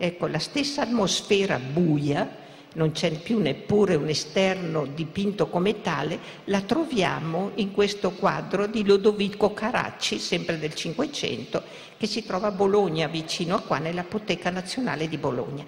[0.03, 2.29] Ecco, la stessa atmosfera buia,
[2.73, 8.85] non c'è più neppure un esterno dipinto come tale, la troviamo in questo quadro di
[8.85, 11.63] Lodovico Caracci, sempre del Cinquecento,
[11.95, 15.63] che si trova a Bologna, vicino a qua, nell'Apoteca Nazionale di Bologna.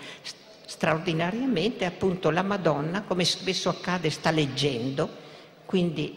[0.65, 5.09] Straordinariamente, appunto, la Madonna, come spesso accade, sta leggendo,
[5.63, 6.13] quindi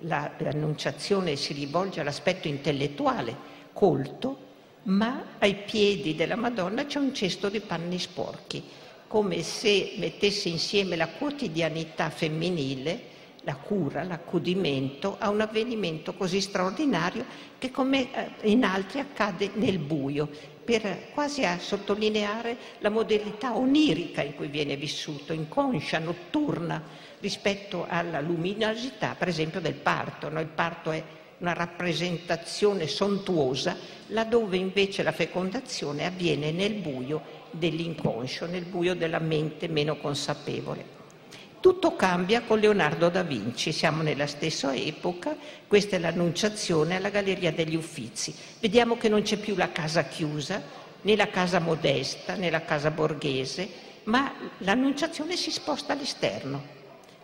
[0.00, 3.36] la, l'annunciazione si rivolge all'aspetto intellettuale,
[3.74, 4.46] colto,
[4.88, 8.62] ma ai piedi della Madonna c'è un cesto di panni sporchi,
[9.06, 17.24] come se mettesse insieme la quotidianità femminile, la cura, l'accudimento a un avvenimento così straordinario
[17.58, 20.28] che come eh, in altri accade nel buio,
[20.64, 26.82] per quasi a sottolineare la modalità onirica in cui viene vissuto, inconscia, notturna,
[27.20, 30.28] rispetto alla luminosità, per esempio, del parto.
[30.28, 30.40] No?
[30.40, 31.02] Il parto è
[31.38, 33.76] una rappresentazione sontuosa,
[34.08, 40.96] laddove invece la fecondazione avviene nel buio dell'inconscio, nel buio della mente meno consapevole.
[41.60, 47.52] Tutto cambia con Leonardo da Vinci, siamo nella stessa epoca, questa è l'annunciazione alla Galleria
[47.52, 48.34] degli Uffizi.
[48.60, 50.62] Vediamo che non c'è più la casa chiusa,
[51.02, 53.68] né la casa modesta, né la casa borghese,
[54.04, 56.76] ma l'annunciazione si sposta all'esterno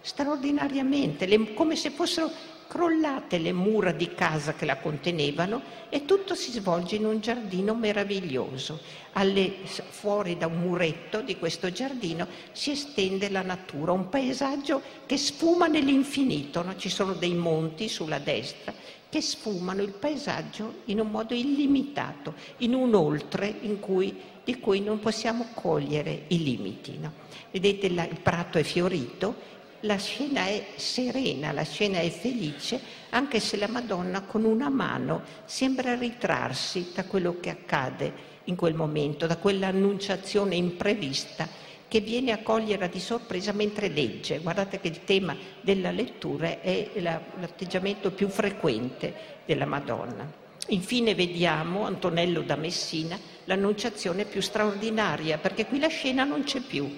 [0.04, 2.30] straordinariamente, come se fossero
[2.66, 7.74] crollate le mura di casa che la contenevano e tutto si svolge in un giardino
[7.74, 8.80] meraviglioso.
[9.12, 15.16] Alle, fuori da un muretto di questo giardino si estende la natura, un paesaggio che
[15.16, 16.76] sfuma nell'infinito, no?
[16.76, 18.72] ci sono dei monti sulla destra
[19.14, 24.80] che sfumano il paesaggio in un modo illimitato, in un oltre in cui, di cui
[24.80, 26.98] non possiamo cogliere i limiti.
[26.98, 27.12] No?
[27.52, 29.36] Vedete la, il prato è fiorito,
[29.84, 35.22] la scena è serena, la scena è felice, anche se la Madonna con una mano
[35.44, 41.48] sembra ritrarsi da quello che accade in quel momento, da quell'annunciazione imprevista
[41.86, 44.38] che viene a cogliere di sorpresa mentre legge.
[44.38, 50.42] Guardate che il tema della lettura è l'atteggiamento più frequente della Madonna.
[50.68, 56.90] Infine vediamo Antonello da Messina, l'annunciazione più straordinaria, perché qui la scena non c'è più.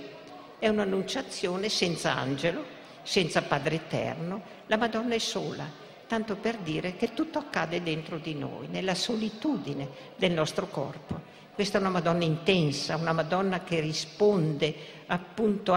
[0.58, 2.75] È un'annunciazione senza angelo,
[3.06, 5.64] senza Padre Eterno, la Madonna è sola,
[6.08, 11.20] tanto per dire che tutto accade dentro di noi, nella solitudine del nostro corpo.
[11.54, 14.74] Questa è una Madonna intensa, una Madonna che risponde
[15.06, 15.72] appunto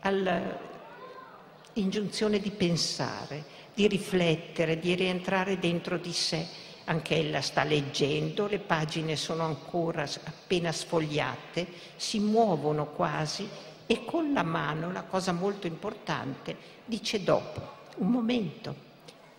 [0.00, 3.42] all'ingiunzione di pensare,
[3.74, 6.46] di riflettere, di rientrare dentro di sé.
[6.84, 11.66] Anche ella sta leggendo, le pagine sono ancora appena sfogliate,
[11.96, 17.60] si muovono quasi e con la mano, la cosa molto importante, dice dopo,
[17.96, 18.84] un momento.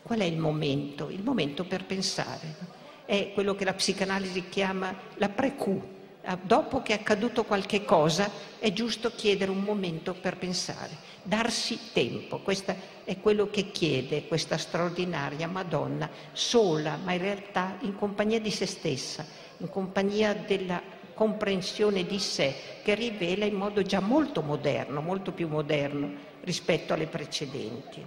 [0.02, 1.10] Qual è il momento?
[1.10, 5.96] Il momento per pensare è quello che la psicanalisi chiama la pre-Q.
[6.30, 8.30] Ah, dopo che è accaduto qualche cosa
[8.60, 10.92] è giusto chiedere un momento per pensare,
[11.24, 12.40] darsi tempo.
[12.40, 18.52] Questo è quello che chiede questa straordinaria Madonna, sola, ma in realtà in compagnia di
[18.52, 19.26] se stessa,
[19.60, 20.82] in compagnia della
[21.18, 22.54] comprensione di sé
[22.84, 26.12] che rivela in modo già molto moderno, molto più moderno
[26.44, 28.06] rispetto alle precedenti.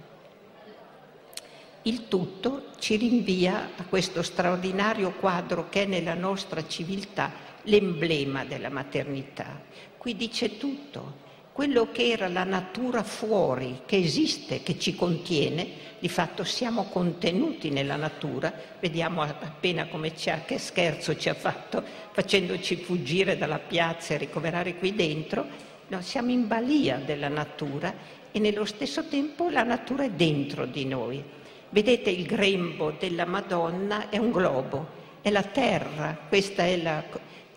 [1.83, 7.31] Il tutto ci rinvia a questo straordinario quadro che è nella nostra civiltà
[7.63, 9.59] l'emblema della maternità.
[9.97, 11.29] Qui dice tutto.
[11.53, 15.67] Quello che era la natura fuori, che esiste, che ci contiene,
[15.99, 21.33] di fatto siamo contenuti nella natura, vediamo appena come ci ha, che scherzo ci ha
[21.33, 25.45] fatto facendoci fuggire dalla piazza e ricoverare qui dentro,
[25.89, 27.93] no, siamo in balia della natura
[28.31, 31.21] e nello stesso tempo la natura è dentro di noi.
[31.69, 34.87] Vedete il grembo della Madonna è un globo,
[35.21, 37.03] è la terra, questa è la,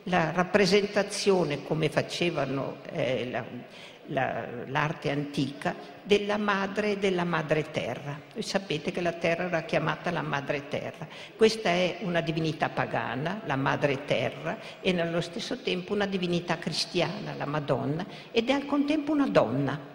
[0.05, 3.45] la rappresentazione, come facevano eh, la,
[4.07, 8.21] la, l'arte antica, della madre e della madre terra.
[8.33, 11.07] Voi sapete che la terra era chiamata la madre terra.
[11.37, 17.35] Questa è una divinità pagana, la madre terra, e nello stesso tempo una divinità cristiana,
[17.35, 19.93] la Madonna, ed è al contempo una donna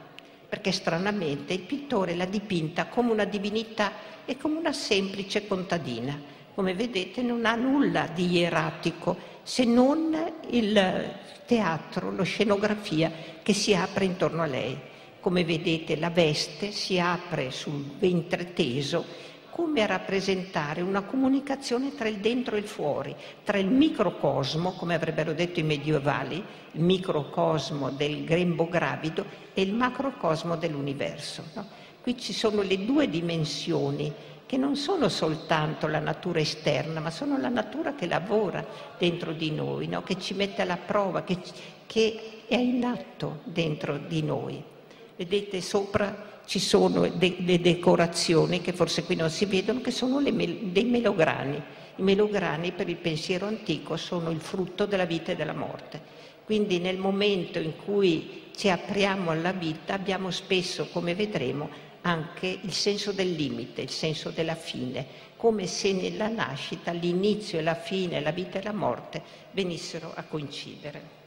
[0.50, 3.92] perché stranamente il pittore l'ha dipinta come una divinità
[4.26, 6.20] e come una semplice contadina.
[6.56, 9.16] Come vedete non ha nulla di ieratico
[9.50, 10.16] se non
[10.52, 11.12] il
[11.48, 14.78] teatro, la scenografia che si apre intorno a lei.
[15.20, 19.04] Come vedete la veste si apre sul ventre teso
[19.50, 24.94] come a rappresentare una comunicazione tra il dentro e il fuori, tra il microcosmo, come
[24.94, 26.36] avrebbero detto i medievali,
[26.74, 31.44] il microcosmo del grembo gravido e il macrocosmo dell'universo.
[31.56, 31.66] No?
[32.04, 34.14] Qui ci sono le due dimensioni
[34.50, 38.66] che non sono soltanto la natura esterna, ma sono la natura che lavora
[38.98, 40.02] dentro di noi, no?
[40.02, 41.38] che ci mette alla prova, che,
[41.86, 44.60] che è in atto dentro di noi.
[45.16, 50.20] Vedete sopra ci sono de- le decorazioni che forse qui non si vedono, che sono
[50.20, 51.62] me- dei melograni.
[51.98, 56.02] I melograni per il pensiero antico sono il frutto della vita e della morte.
[56.44, 61.70] Quindi nel momento in cui ci apriamo alla vita abbiamo spesso, come vedremo,
[62.02, 67.62] anche il senso del limite, il senso della fine, come se nella nascita l'inizio e
[67.62, 71.18] la fine, la vita e la morte venissero a coincidere.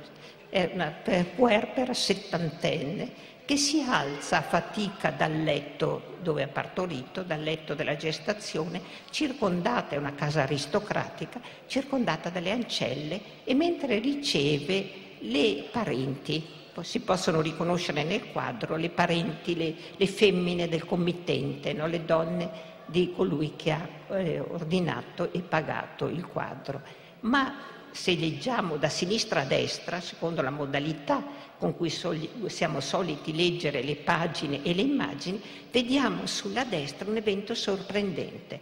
[0.52, 0.94] È una
[1.34, 3.10] puerpera settantenne
[3.46, 9.94] che si alza a fatica dal letto dove ha partorito, dal letto della gestazione, circondata,
[9.94, 14.90] è una casa aristocratica, circondata dalle ancelle e mentre riceve
[15.20, 16.46] le parenti,
[16.82, 21.86] si possono riconoscere nel quadro le parenti, le, le femmine del committente, no?
[21.86, 22.50] le donne
[22.84, 26.82] di colui che ha eh, ordinato e pagato il quadro.
[27.20, 31.22] Ma se leggiamo da sinistra a destra, secondo la modalità
[31.58, 35.40] con cui siamo soliti leggere le pagine e le immagini,
[35.70, 38.58] vediamo sulla destra un evento sorprendente.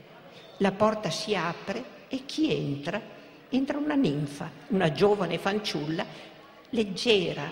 [0.59, 3.01] La porta si apre e chi entra?
[3.49, 6.05] Entra una ninfa, una giovane fanciulla,
[6.71, 7.49] leggera,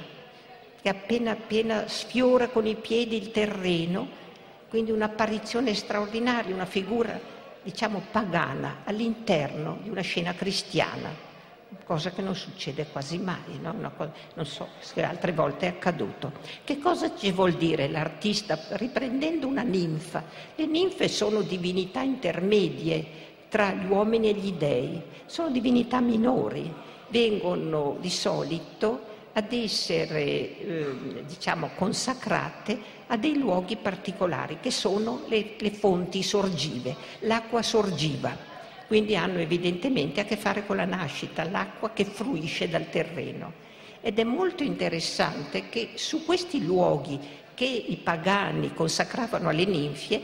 [0.80, 4.06] che appena appena sfiora con i piedi il terreno,
[4.68, 7.18] quindi un'apparizione straordinaria, una figura,
[7.62, 11.27] diciamo, pagana all'interno di una scena cristiana
[11.84, 13.74] cosa che non succede quasi mai, no?
[13.96, 16.32] cosa, non so se altre volte è accaduto.
[16.64, 20.24] Che cosa ci vuol dire l'artista riprendendo una ninfa?
[20.54, 26.72] Le ninfe sono divinità intermedie tra gli uomini e gli dei, sono divinità minori,
[27.08, 35.54] vengono di solito ad essere eh, diciamo consacrate a dei luoghi particolari che sono le,
[35.58, 38.56] le fonti sorgive, l'acqua sorgiva
[38.88, 43.52] quindi hanno evidentemente a che fare con la nascita, l'acqua che fruisce dal terreno.
[44.00, 47.20] Ed è molto interessante che su questi luoghi
[47.54, 50.22] che i pagani consacravano alle ninfie,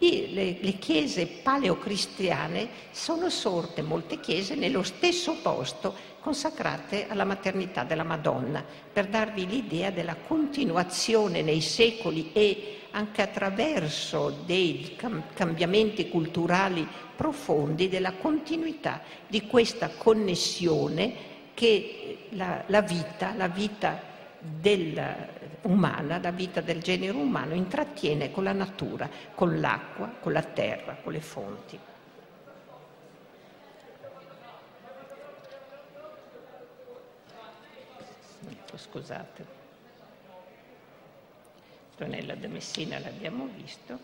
[0.00, 8.04] le, le, chiese paleocristiane sono sorte, molte chiese, nello stesso posto consacrate alla maternità della
[8.04, 14.96] Madonna, per darvi l'idea della continuazione nei secoli e anche attraverso dei
[15.34, 24.08] cambiamenti culturali profondi della continuità di questa connessione che la, la vita, la vita
[25.62, 30.96] umana, la vita del genere umano intrattiene con la natura, con l'acqua, con la terra,
[31.02, 31.78] con le fonti.
[38.48, 39.58] Ecco, scusate.
[41.90, 43.98] Antonella de Messina l'abbiamo visto,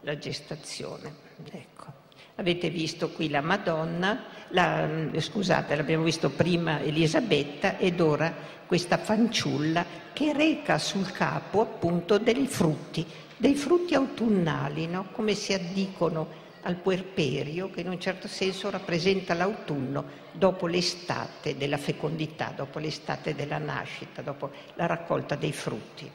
[0.00, 1.14] la gestazione.
[1.50, 2.05] Ecco.
[2.36, 8.32] Avete visto qui la Madonna, la, scusate, l'abbiamo visto prima Elisabetta ed ora
[8.66, 13.06] questa fanciulla che reca sul capo appunto dei frutti,
[13.36, 15.08] dei frutti autunnali, no?
[15.12, 21.78] come si addicono al puerperio, che in un certo senso rappresenta l'autunno dopo l'estate della
[21.78, 26.10] fecondità, dopo l'estate della nascita, dopo la raccolta dei frutti.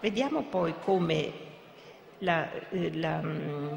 [0.00, 1.32] Vediamo poi come
[2.18, 3.68] la, eh, la, mm,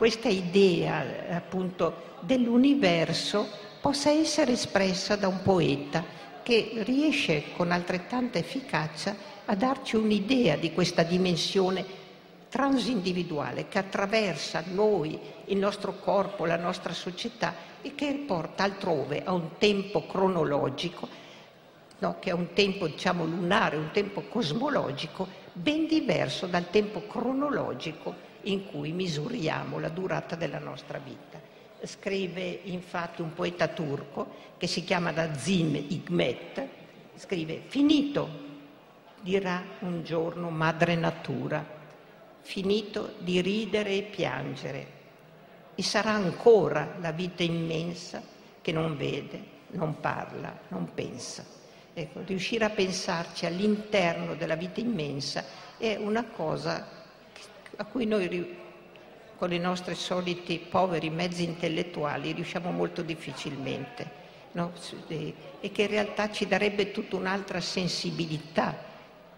[0.00, 3.46] questa idea appunto dell'universo
[3.82, 6.02] possa essere espressa da un poeta
[6.42, 11.84] che riesce con altrettanta efficacia a darci un'idea di questa dimensione
[12.48, 19.34] transindividuale che attraversa noi, il nostro corpo, la nostra società e che porta altrove a
[19.34, 21.08] un tempo cronologico,
[21.98, 28.28] no, che è un tempo diciamo lunare, un tempo cosmologico ben diverso dal tempo cronologico
[28.42, 31.40] in cui misuriamo la durata della nostra vita.
[31.82, 36.68] Scrive infatti un poeta turco che si chiama Nazim Hikmet,
[37.16, 38.28] scrive finito,
[39.20, 41.64] dirà un giorno madre natura,
[42.40, 44.86] finito di ridere e piangere,
[45.74, 48.22] e sarà ancora la vita immensa
[48.60, 51.44] che non vede, non parla, non pensa.
[51.92, 55.44] Ecco, riuscire a pensarci all'interno della vita immensa
[55.76, 56.99] è una cosa
[57.80, 58.58] a cui noi
[59.36, 64.10] con i nostri soliti poveri mezzi intellettuali riusciamo molto difficilmente
[64.52, 64.72] no?
[65.08, 68.76] e che in realtà ci darebbe tutta un'altra sensibilità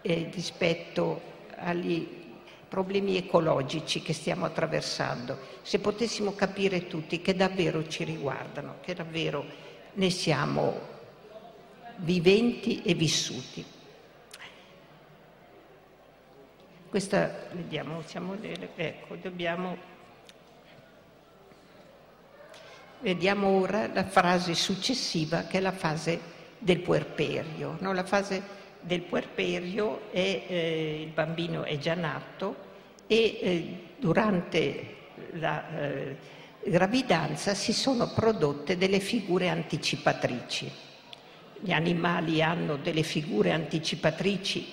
[0.01, 1.21] eh, rispetto
[1.55, 2.05] agli
[2.67, 9.45] problemi ecologici che stiamo attraversando, se potessimo capire tutti che davvero ci riguardano, che davvero
[9.93, 10.79] ne siamo
[11.97, 13.63] viventi e vissuti.
[16.93, 18.37] Questa, vediamo, siamo,
[18.75, 19.75] ecco, dobbiamo...
[22.99, 26.19] Vediamo ora la frase successiva che è la fase
[26.59, 27.77] del puerperio.
[27.79, 27.93] No?
[27.93, 28.43] La fase
[28.79, 32.55] del puerperio è eh, il bambino è già nato
[33.07, 34.97] e eh, durante
[35.31, 36.17] la eh,
[36.63, 40.71] gravidanza si sono prodotte delle figure anticipatrici
[41.59, 44.67] gli animali hanno delle figure anticipatrici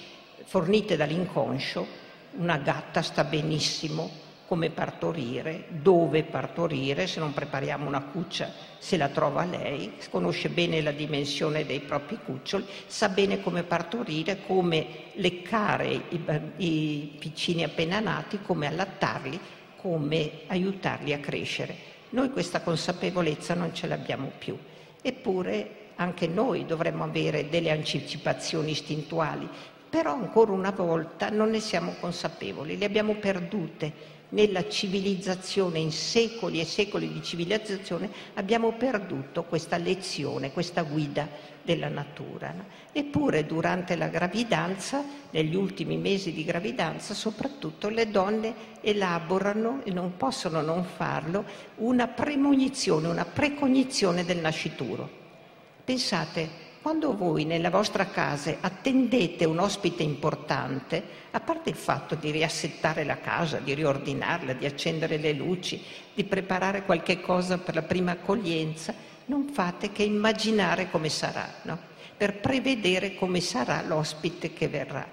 [0.51, 8.53] fornite dall'inconscio, una gatta sta benissimo come partorire, dove partorire, se non prepariamo una cuccia
[8.79, 14.41] se la trova lei, conosce bene la dimensione dei propri cuccioli, sa bene come partorire,
[14.47, 16.25] come leccare i,
[16.57, 19.39] i piccini appena nati, come allattarli,
[19.77, 21.77] come aiutarli a crescere.
[22.11, 24.59] Noi questa consapevolezza non ce l'abbiamo più,
[25.01, 29.49] eppure anche noi dovremmo avere delle anticipazioni istintuali,
[29.91, 36.61] però ancora una volta non ne siamo consapevoli, le abbiamo perdute nella civilizzazione, in secoli
[36.61, 41.29] e secoli di civilizzazione, abbiamo perduto questa lezione, questa guida
[41.63, 42.55] della natura.
[42.93, 50.17] Eppure durante la gravidanza, negli ultimi mesi di gravidanza, soprattutto le donne elaborano, e non
[50.17, 51.45] possono non farlo,
[51.77, 55.19] una premonizione, una precognizione del nascituro.
[55.85, 61.03] Pensate, quando voi nella vostra casa attendete un ospite importante,
[61.33, 65.83] a parte il fatto di riassettare la casa, di riordinarla, di accendere le luci,
[66.15, 68.95] di preparare qualche cosa per la prima accoglienza,
[69.27, 71.79] non fate che immaginare come sarà, no?
[72.17, 75.07] per prevedere come sarà l'ospite che verrà.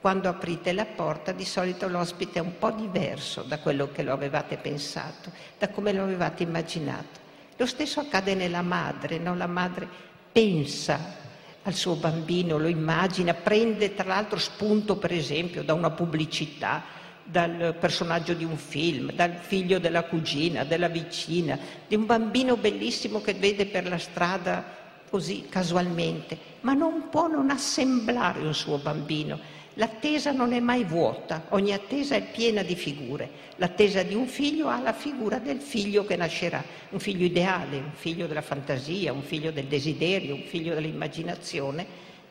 [0.00, 4.12] Quando aprite la porta di solito l'ospite è un po' diverso da quello che lo
[4.12, 7.22] avevate pensato, da come lo avevate immaginato.
[7.56, 9.34] Lo stesso accade nella madre, no?
[9.34, 11.14] la madre pensa
[11.62, 16.82] al suo bambino, lo immagina, prende tra l'altro spunto per esempio da una pubblicità,
[17.22, 21.56] dal personaggio di un film, dal figlio della cugina, della vicina,
[21.86, 24.62] di un bambino bellissimo che vede per la strada
[25.08, 29.38] così casualmente, ma non può non assemblare un suo bambino
[29.76, 33.28] L'attesa non è mai vuota, ogni attesa è piena di figure.
[33.56, 37.92] L'attesa di un figlio ha la figura del figlio che nascerà, un figlio ideale, un
[37.92, 41.86] figlio della fantasia, un figlio del desiderio, un figlio dell'immaginazione,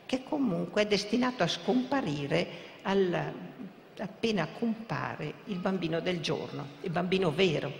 [0.06, 2.46] che comunque è destinato a scomparire
[2.82, 3.32] al,
[3.98, 7.70] appena compare il bambino del giorno, il bambino vero,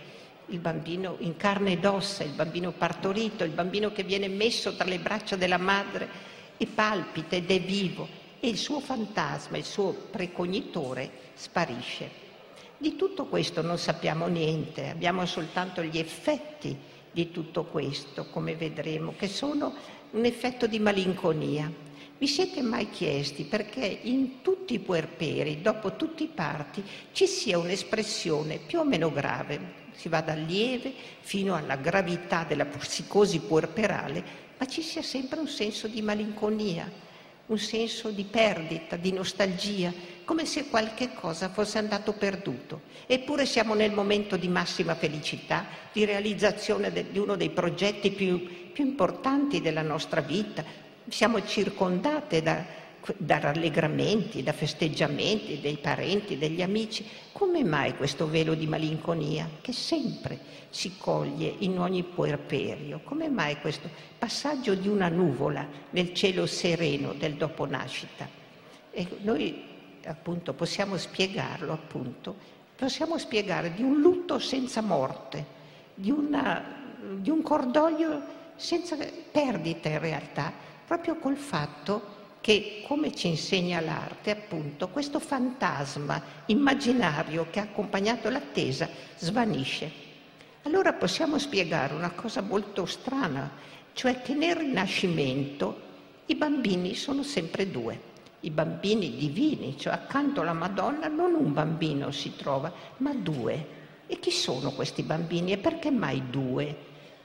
[0.47, 4.85] il bambino in carne ed ossa, il bambino partorito, il bambino che viene messo tra
[4.85, 6.07] le braccia della madre
[6.55, 12.23] e palpita ed è vivo e il suo fantasma, il suo precognitore sparisce.
[12.77, 16.77] Di tutto questo non sappiamo niente, abbiamo soltanto gli effetti
[17.11, 19.73] di tutto questo, come vedremo, che sono
[20.11, 21.71] un effetto di malinconia.
[22.19, 26.83] Vi siete mai chiesti perché in tutti i puerperi, dopo tutti i parti,
[27.13, 32.65] ci sia un'espressione più o meno grave, si va dal lieve fino alla gravità della
[32.65, 34.23] psicosi puerperale,
[34.55, 37.05] ma ci sia sempre un senso di malinconia,
[37.47, 39.93] un senso di perdita, di nostalgia,
[40.23, 42.81] come se qualche cosa fosse andato perduto.
[43.05, 48.85] Eppure siamo nel momento di massima felicità, di realizzazione di uno dei progetti più, più,
[48.85, 50.63] importanti della nostra vita.
[51.07, 52.65] Siamo circondate da,
[53.17, 57.05] da rallegramenti, da festeggiamenti dei parenti, degli amici.
[57.31, 60.39] Come mai questo velo di malinconia che sempre
[60.69, 63.01] si coglie in ogni puerperio?
[63.03, 68.27] Come mai questo passaggio di una nuvola nel cielo sereno del dopo nascita?
[68.91, 69.63] E noi
[70.05, 72.35] appunto possiamo spiegarlo, appunto,
[72.75, 75.45] possiamo spiegare di un lutto senza morte,
[75.93, 76.63] di, una,
[77.17, 78.95] di un cordoglio senza
[79.31, 80.53] perdita in realtà,
[80.85, 82.14] proprio col fatto
[82.45, 90.03] che, come ci insegna l'arte, appunto, questo fantasma immaginario che ha accompagnato l'attesa svanisce
[90.65, 93.51] allora possiamo spiegare una cosa molto strana,
[93.93, 95.79] cioè che nel Rinascimento
[96.25, 97.99] i bambini sono sempre due.
[98.41, 103.67] I bambini divini, cioè accanto alla Madonna non un bambino si trova, ma due.
[104.07, 106.75] E chi sono questi bambini e perché mai due?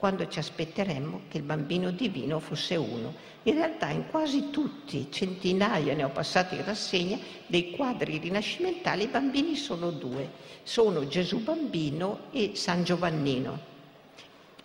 [0.01, 3.13] Quando ci aspetteremmo che il bambino divino fosse uno.
[3.43, 9.07] In realtà in quasi tutti, centinaia ne ho passati in rassegna, dei quadri rinascimentali i
[9.09, 10.27] bambini sono due.
[10.63, 13.59] Sono Gesù bambino e San Giovannino.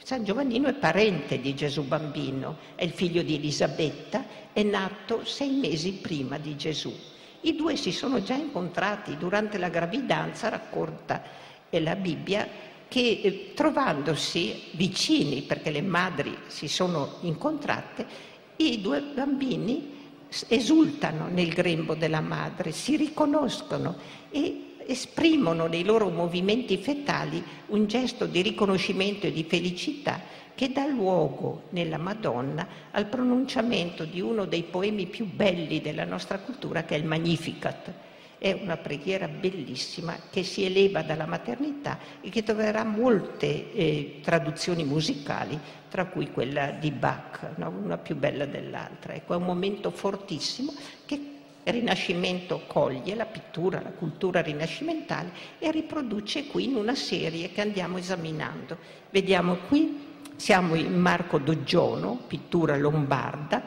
[0.03, 4.25] San Giovannino è parente di Gesù bambino, è il figlio di Elisabetta,
[4.55, 6.91] è nato sei mesi prima di Gesù.
[7.43, 11.23] I due si sono già incontrati durante la gravidanza, racconta
[11.69, 12.49] la Bibbia,
[12.89, 18.07] che eh, trovandosi vicini, perché le madri si sono incontrate,
[18.57, 19.95] i due bambini
[20.49, 23.97] esultano nel grembo della madre, si riconoscono
[24.31, 30.21] e esprimono nei loro movimenti fetali un gesto di riconoscimento e di felicità
[30.55, 36.39] che dà luogo nella Madonna al pronunciamento di uno dei poemi più belli della nostra
[36.39, 37.93] cultura che è il Magnificat.
[38.39, 44.85] È una preghiera bellissima che si eleva dalla maternità e che troverà molte eh, traduzioni
[44.85, 45.59] musicali,
[45.89, 47.71] tra cui quella di Bach, no?
[47.83, 49.15] una più bella dell'altra.
[49.15, 50.75] Ecco, è un momento fortissimo
[51.07, 51.35] che
[51.67, 57.61] il Rinascimento coglie la pittura, la cultura rinascimentale e riproduce qui in una serie che
[57.61, 58.79] andiamo esaminando.
[59.11, 59.99] Vediamo qui,
[60.37, 63.63] siamo in Marco Doggiono, pittura lombarda,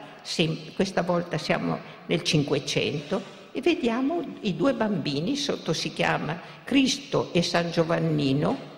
[0.74, 7.42] questa volta siamo nel Cinquecento, e vediamo i due bambini, sotto si chiama Cristo e
[7.42, 8.68] San Giovannino,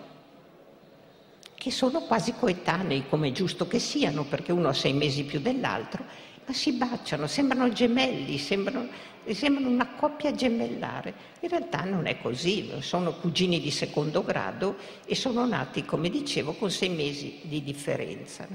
[1.55, 5.41] che sono quasi coetanei, come è giusto che siano, perché uno ha sei mesi più
[5.41, 6.05] dell'altro,
[6.45, 8.89] ma si baciano, sembrano gemelli, sembrano
[9.31, 11.15] sembrano una coppia gemellare.
[11.41, 16.55] In realtà non è così, sono cugini di secondo grado e sono nati, come dicevo,
[16.55, 18.47] con sei mesi di differenza.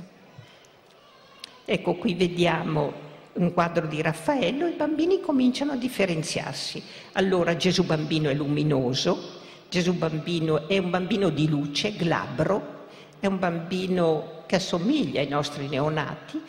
[1.63, 3.05] Ecco, qui vediamo
[3.38, 6.81] un quadro di Raffaello i bambini cominciano a differenziarsi.
[7.13, 12.85] Allora Gesù bambino è luminoso, Gesù bambino è un bambino di luce, glabro,
[13.19, 16.41] è un bambino che assomiglia ai nostri neonati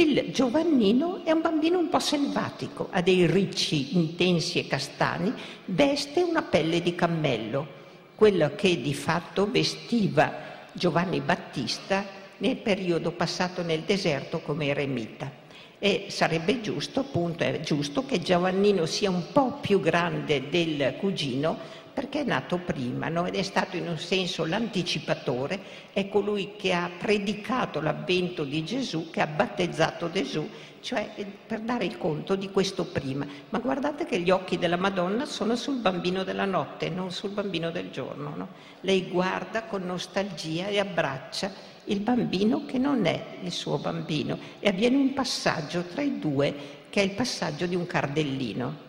[0.00, 5.30] il Giovannino è un bambino un po' selvatico, ha dei ricci intensi e castani,
[5.66, 7.66] veste una pelle di cammello,
[8.14, 10.32] quella che di fatto vestiva
[10.72, 12.02] Giovanni Battista
[12.38, 15.39] nel periodo passato nel deserto come eremita.
[15.82, 21.78] E sarebbe giusto, appunto, è giusto che Giovannino sia un po' più grande del cugino
[21.92, 23.26] perché è nato prima no?
[23.26, 25.60] ed è stato in un senso l'anticipatore,
[25.92, 30.48] è colui che ha predicato l'avvento di Gesù, che ha battezzato Gesù,
[30.80, 33.26] cioè eh, per dare il conto di questo prima.
[33.48, 37.70] Ma guardate che gli occhi della Madonna sono sul bambino della notte, non sul bambino
[37.70, 38.34] del giorno.
[38.36, 38.48] No?
[38.80, 44.68] Lei guarda con nostalgia e abbraccia il bambino che non è il suo bambino e
[44.68, 46.54] avviene un passaggio tra i due
[46.90, 48.88] che è il passaggio di un cardellino.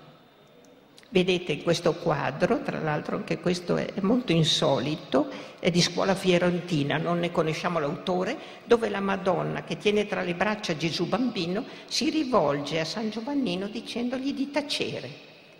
[1.10, 5.30] Vedete questo quadro, tra l'altro anche questo è molto insolito,
[5.60, 10.36] è di scuola fiorentina, non ne conosciamo l'autore, dove la Madonna che tiene tra le
[10.36, 15.10] braccia Gesù bambino si rivolge a San Giovannino dicendogli di tacere,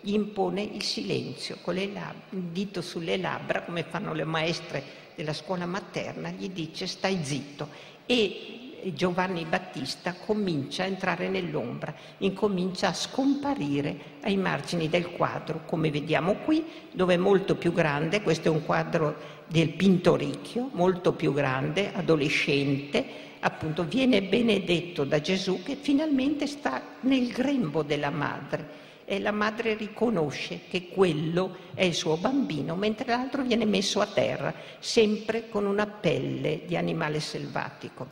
[0.02, 4.82] gli impone il silenzio con lab- il dito sulle labbra, come fanno le maestre
[5.14, 7.68] della scuola materna, gli dice stai zitto.
[8.04, 8.62] E
[8.94, 16.34] Giovanni Battista comincia a entrare nell'ombra, incomincia a scomparire ai margini del quadro, come vediamo
[16.34, 19.14] qui, dove è molto più grande, questo è un quadro
[19.46, 23.04] del Pintoricchio, molto più grande, adolescente,
[23.38, 28.81] appunto viene benedetto da Gesù che finalmente sta nel grembo della madre
[29.12, 34.06] e la madre riconosce che quello è il suo bambino, mentre l'altro viene messo a
[34.06, 38.08] terra, sempre con una pelle di animale selvatico.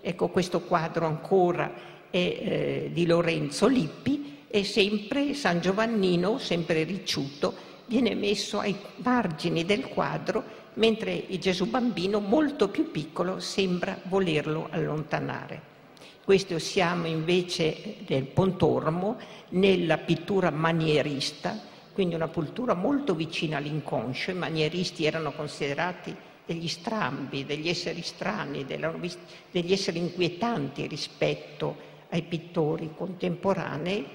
[0.00, 1.70] Ecco, questo quadro ancora
[2.08, 7.54] è eh, di Lorenzo Lippi e sempre San Giovannino, sempre ricciuto,
[7.84, 10.42] viene messo ai margini del quadro,
[10.74, 15.76] mentre il Gesù bambino, molto più piccolo, sembra volerlo allontanare.
[16.24, 19.16] Questo siamo invece nel Pontormo,
[19.50, 21.58] nella pittura manierista,
[21.92, 24.30] quindi una pittura molto vicina all'inconscio.
[24.30, 31.76] I manieristi erano considerati degli strambi, degli esseri strani, degli esseri inquietanti rispetto
[32.10, 34.06] ai pittori contemporanei.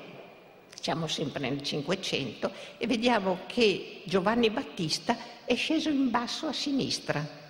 [0.80, 7.42] Siamo sempre nel Cinquecento e vediamo che Giovanni Battista è sceso in basso a sinistra.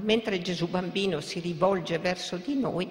[0.00, 2.88] Mentre Gesù bambino si rivolge verso di noi,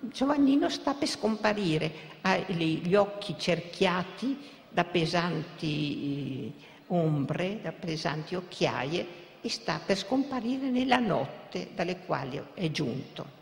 [0.00, 4.38] Giovannino sta per scomparire, ha gli occhi cerchiati
[4.68, 6.52] da pesanti
[6.88, 9.06] ombre, da pesanti occhiaie
[9.40, 13.36] e sta per scomparire nella notte dalle quali è giunto.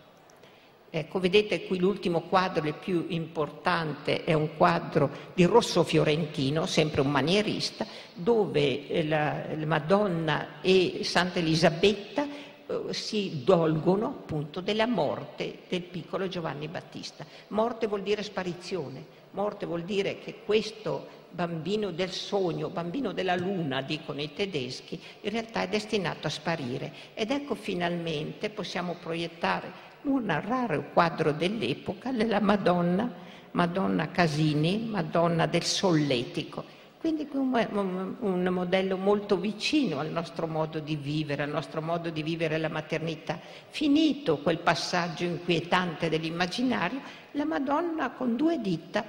[0.89, 7.03] Ecco, vedete qui l'ultimo quadro, il più importante, è un quadro di Rosso Fiorentino, sempre
[7.03, 12.27] un manierista, dove eh, la, la Madonna e Santa Elisabetta
[12.67, 17.25] eh, si dolgono appunto della morte del piccolo Giovanni Battista.
[17.49, 23.83] Morte vuol dire sparizione, morte vuol dire che questo bambino del sogno, bambino della luna,
[23.83, 26.93] dicono i tedeschi, in realtà è destinato a sparire.
[27.15, 33.13] Ed ecco finalmente possiamo proiettare un raro quadro dell'epoca, la Madonna,
[33.53, 36.76] Madonna Casini, Madonna del Solletico.
[37.07, 42.21] Quindi un, un modello molto vicino al nostro modo di vivere, al nostro modo di
[42.25, 43.39] vivere la maternità.
[43.69, 47.01] Finito quel passaggio inquietante dell'immaginario,
[47.31, 49.05] la Madonna con due dita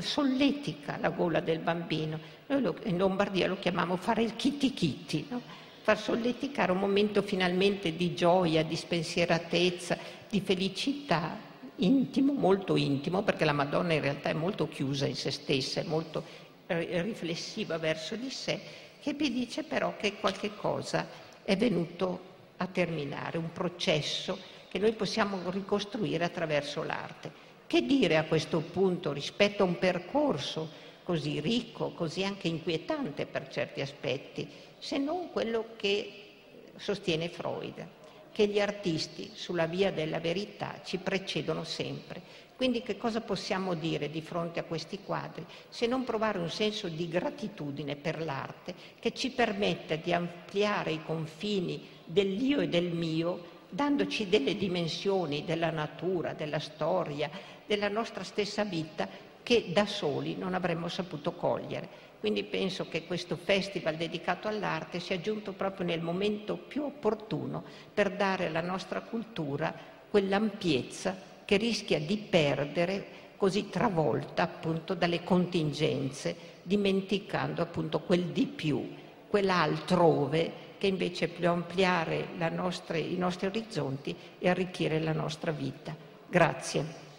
[0.00, 2.18] solletica la gola del bambino.
[2.48, 5.40] Noi lo, in Lombardia lo chiamiamo fare il kitty kitty, no?
[5.82, 9.96] far solleticare un momento finalmente di gioia, di spensieratezza,
[10.28, 11.36] di felicità
[11.76, 15.84] intimo, molto intimo, perché la Madonna in realtà è molto chiusa in se stessa, è
[15.84, 16.48] molto
[16.78, 18.60] riflessiva verso di sé,
[19.00, 21.06] che mi dice però che qualche cosa
[21.42, 27.48] è venuto a terminare, un processo che noi possiamo ricostruire attraverso l'arte.
[27.66, 30.68] Che dire a questo punto rispetto a un percorso
[31.02, 34.48] così ricco, così anche inquietante per certi aspetti,
[34.78, 36.12] se non quello che
[36.76, 37.86] sostiene Freud,
[38.32, 42.48] che gli artisti sulla via della verità ci precedono sempre.
[42.56, 46.88] Quindi che cosa possiamo dire di fronte a questi quadri se non provare un senso
[46.88, 53.58] di gratitudine per l'arte che ci permette di ampliare i confini dell'io e del mio
[53.70, 57.30] dandoci delle dimensioni della natura, della storia,
[57.66, 59.08] della nostra stessa vita
[59.42, 62.08] che da soli non avremmo saputo cogliere.
[62.20, 67.64] Quindi penso che questo festival dedicato all'arte sia giunto proprio nel momento più opportuno
[67.94, 69.74] per dare alla nostra cultura
[70.10, 71.16] quell'ampiezza
[71.46, 78.86] che rischia di perdere così travolta appunto dalle contingenze, dimenticando appunto quel di più,
[79.26, 85.96] quell'altrove che invece può ampliare nostra, i nostri orizzonti e arricchire la nostra vita.
[86.28, 87.09] Grazie.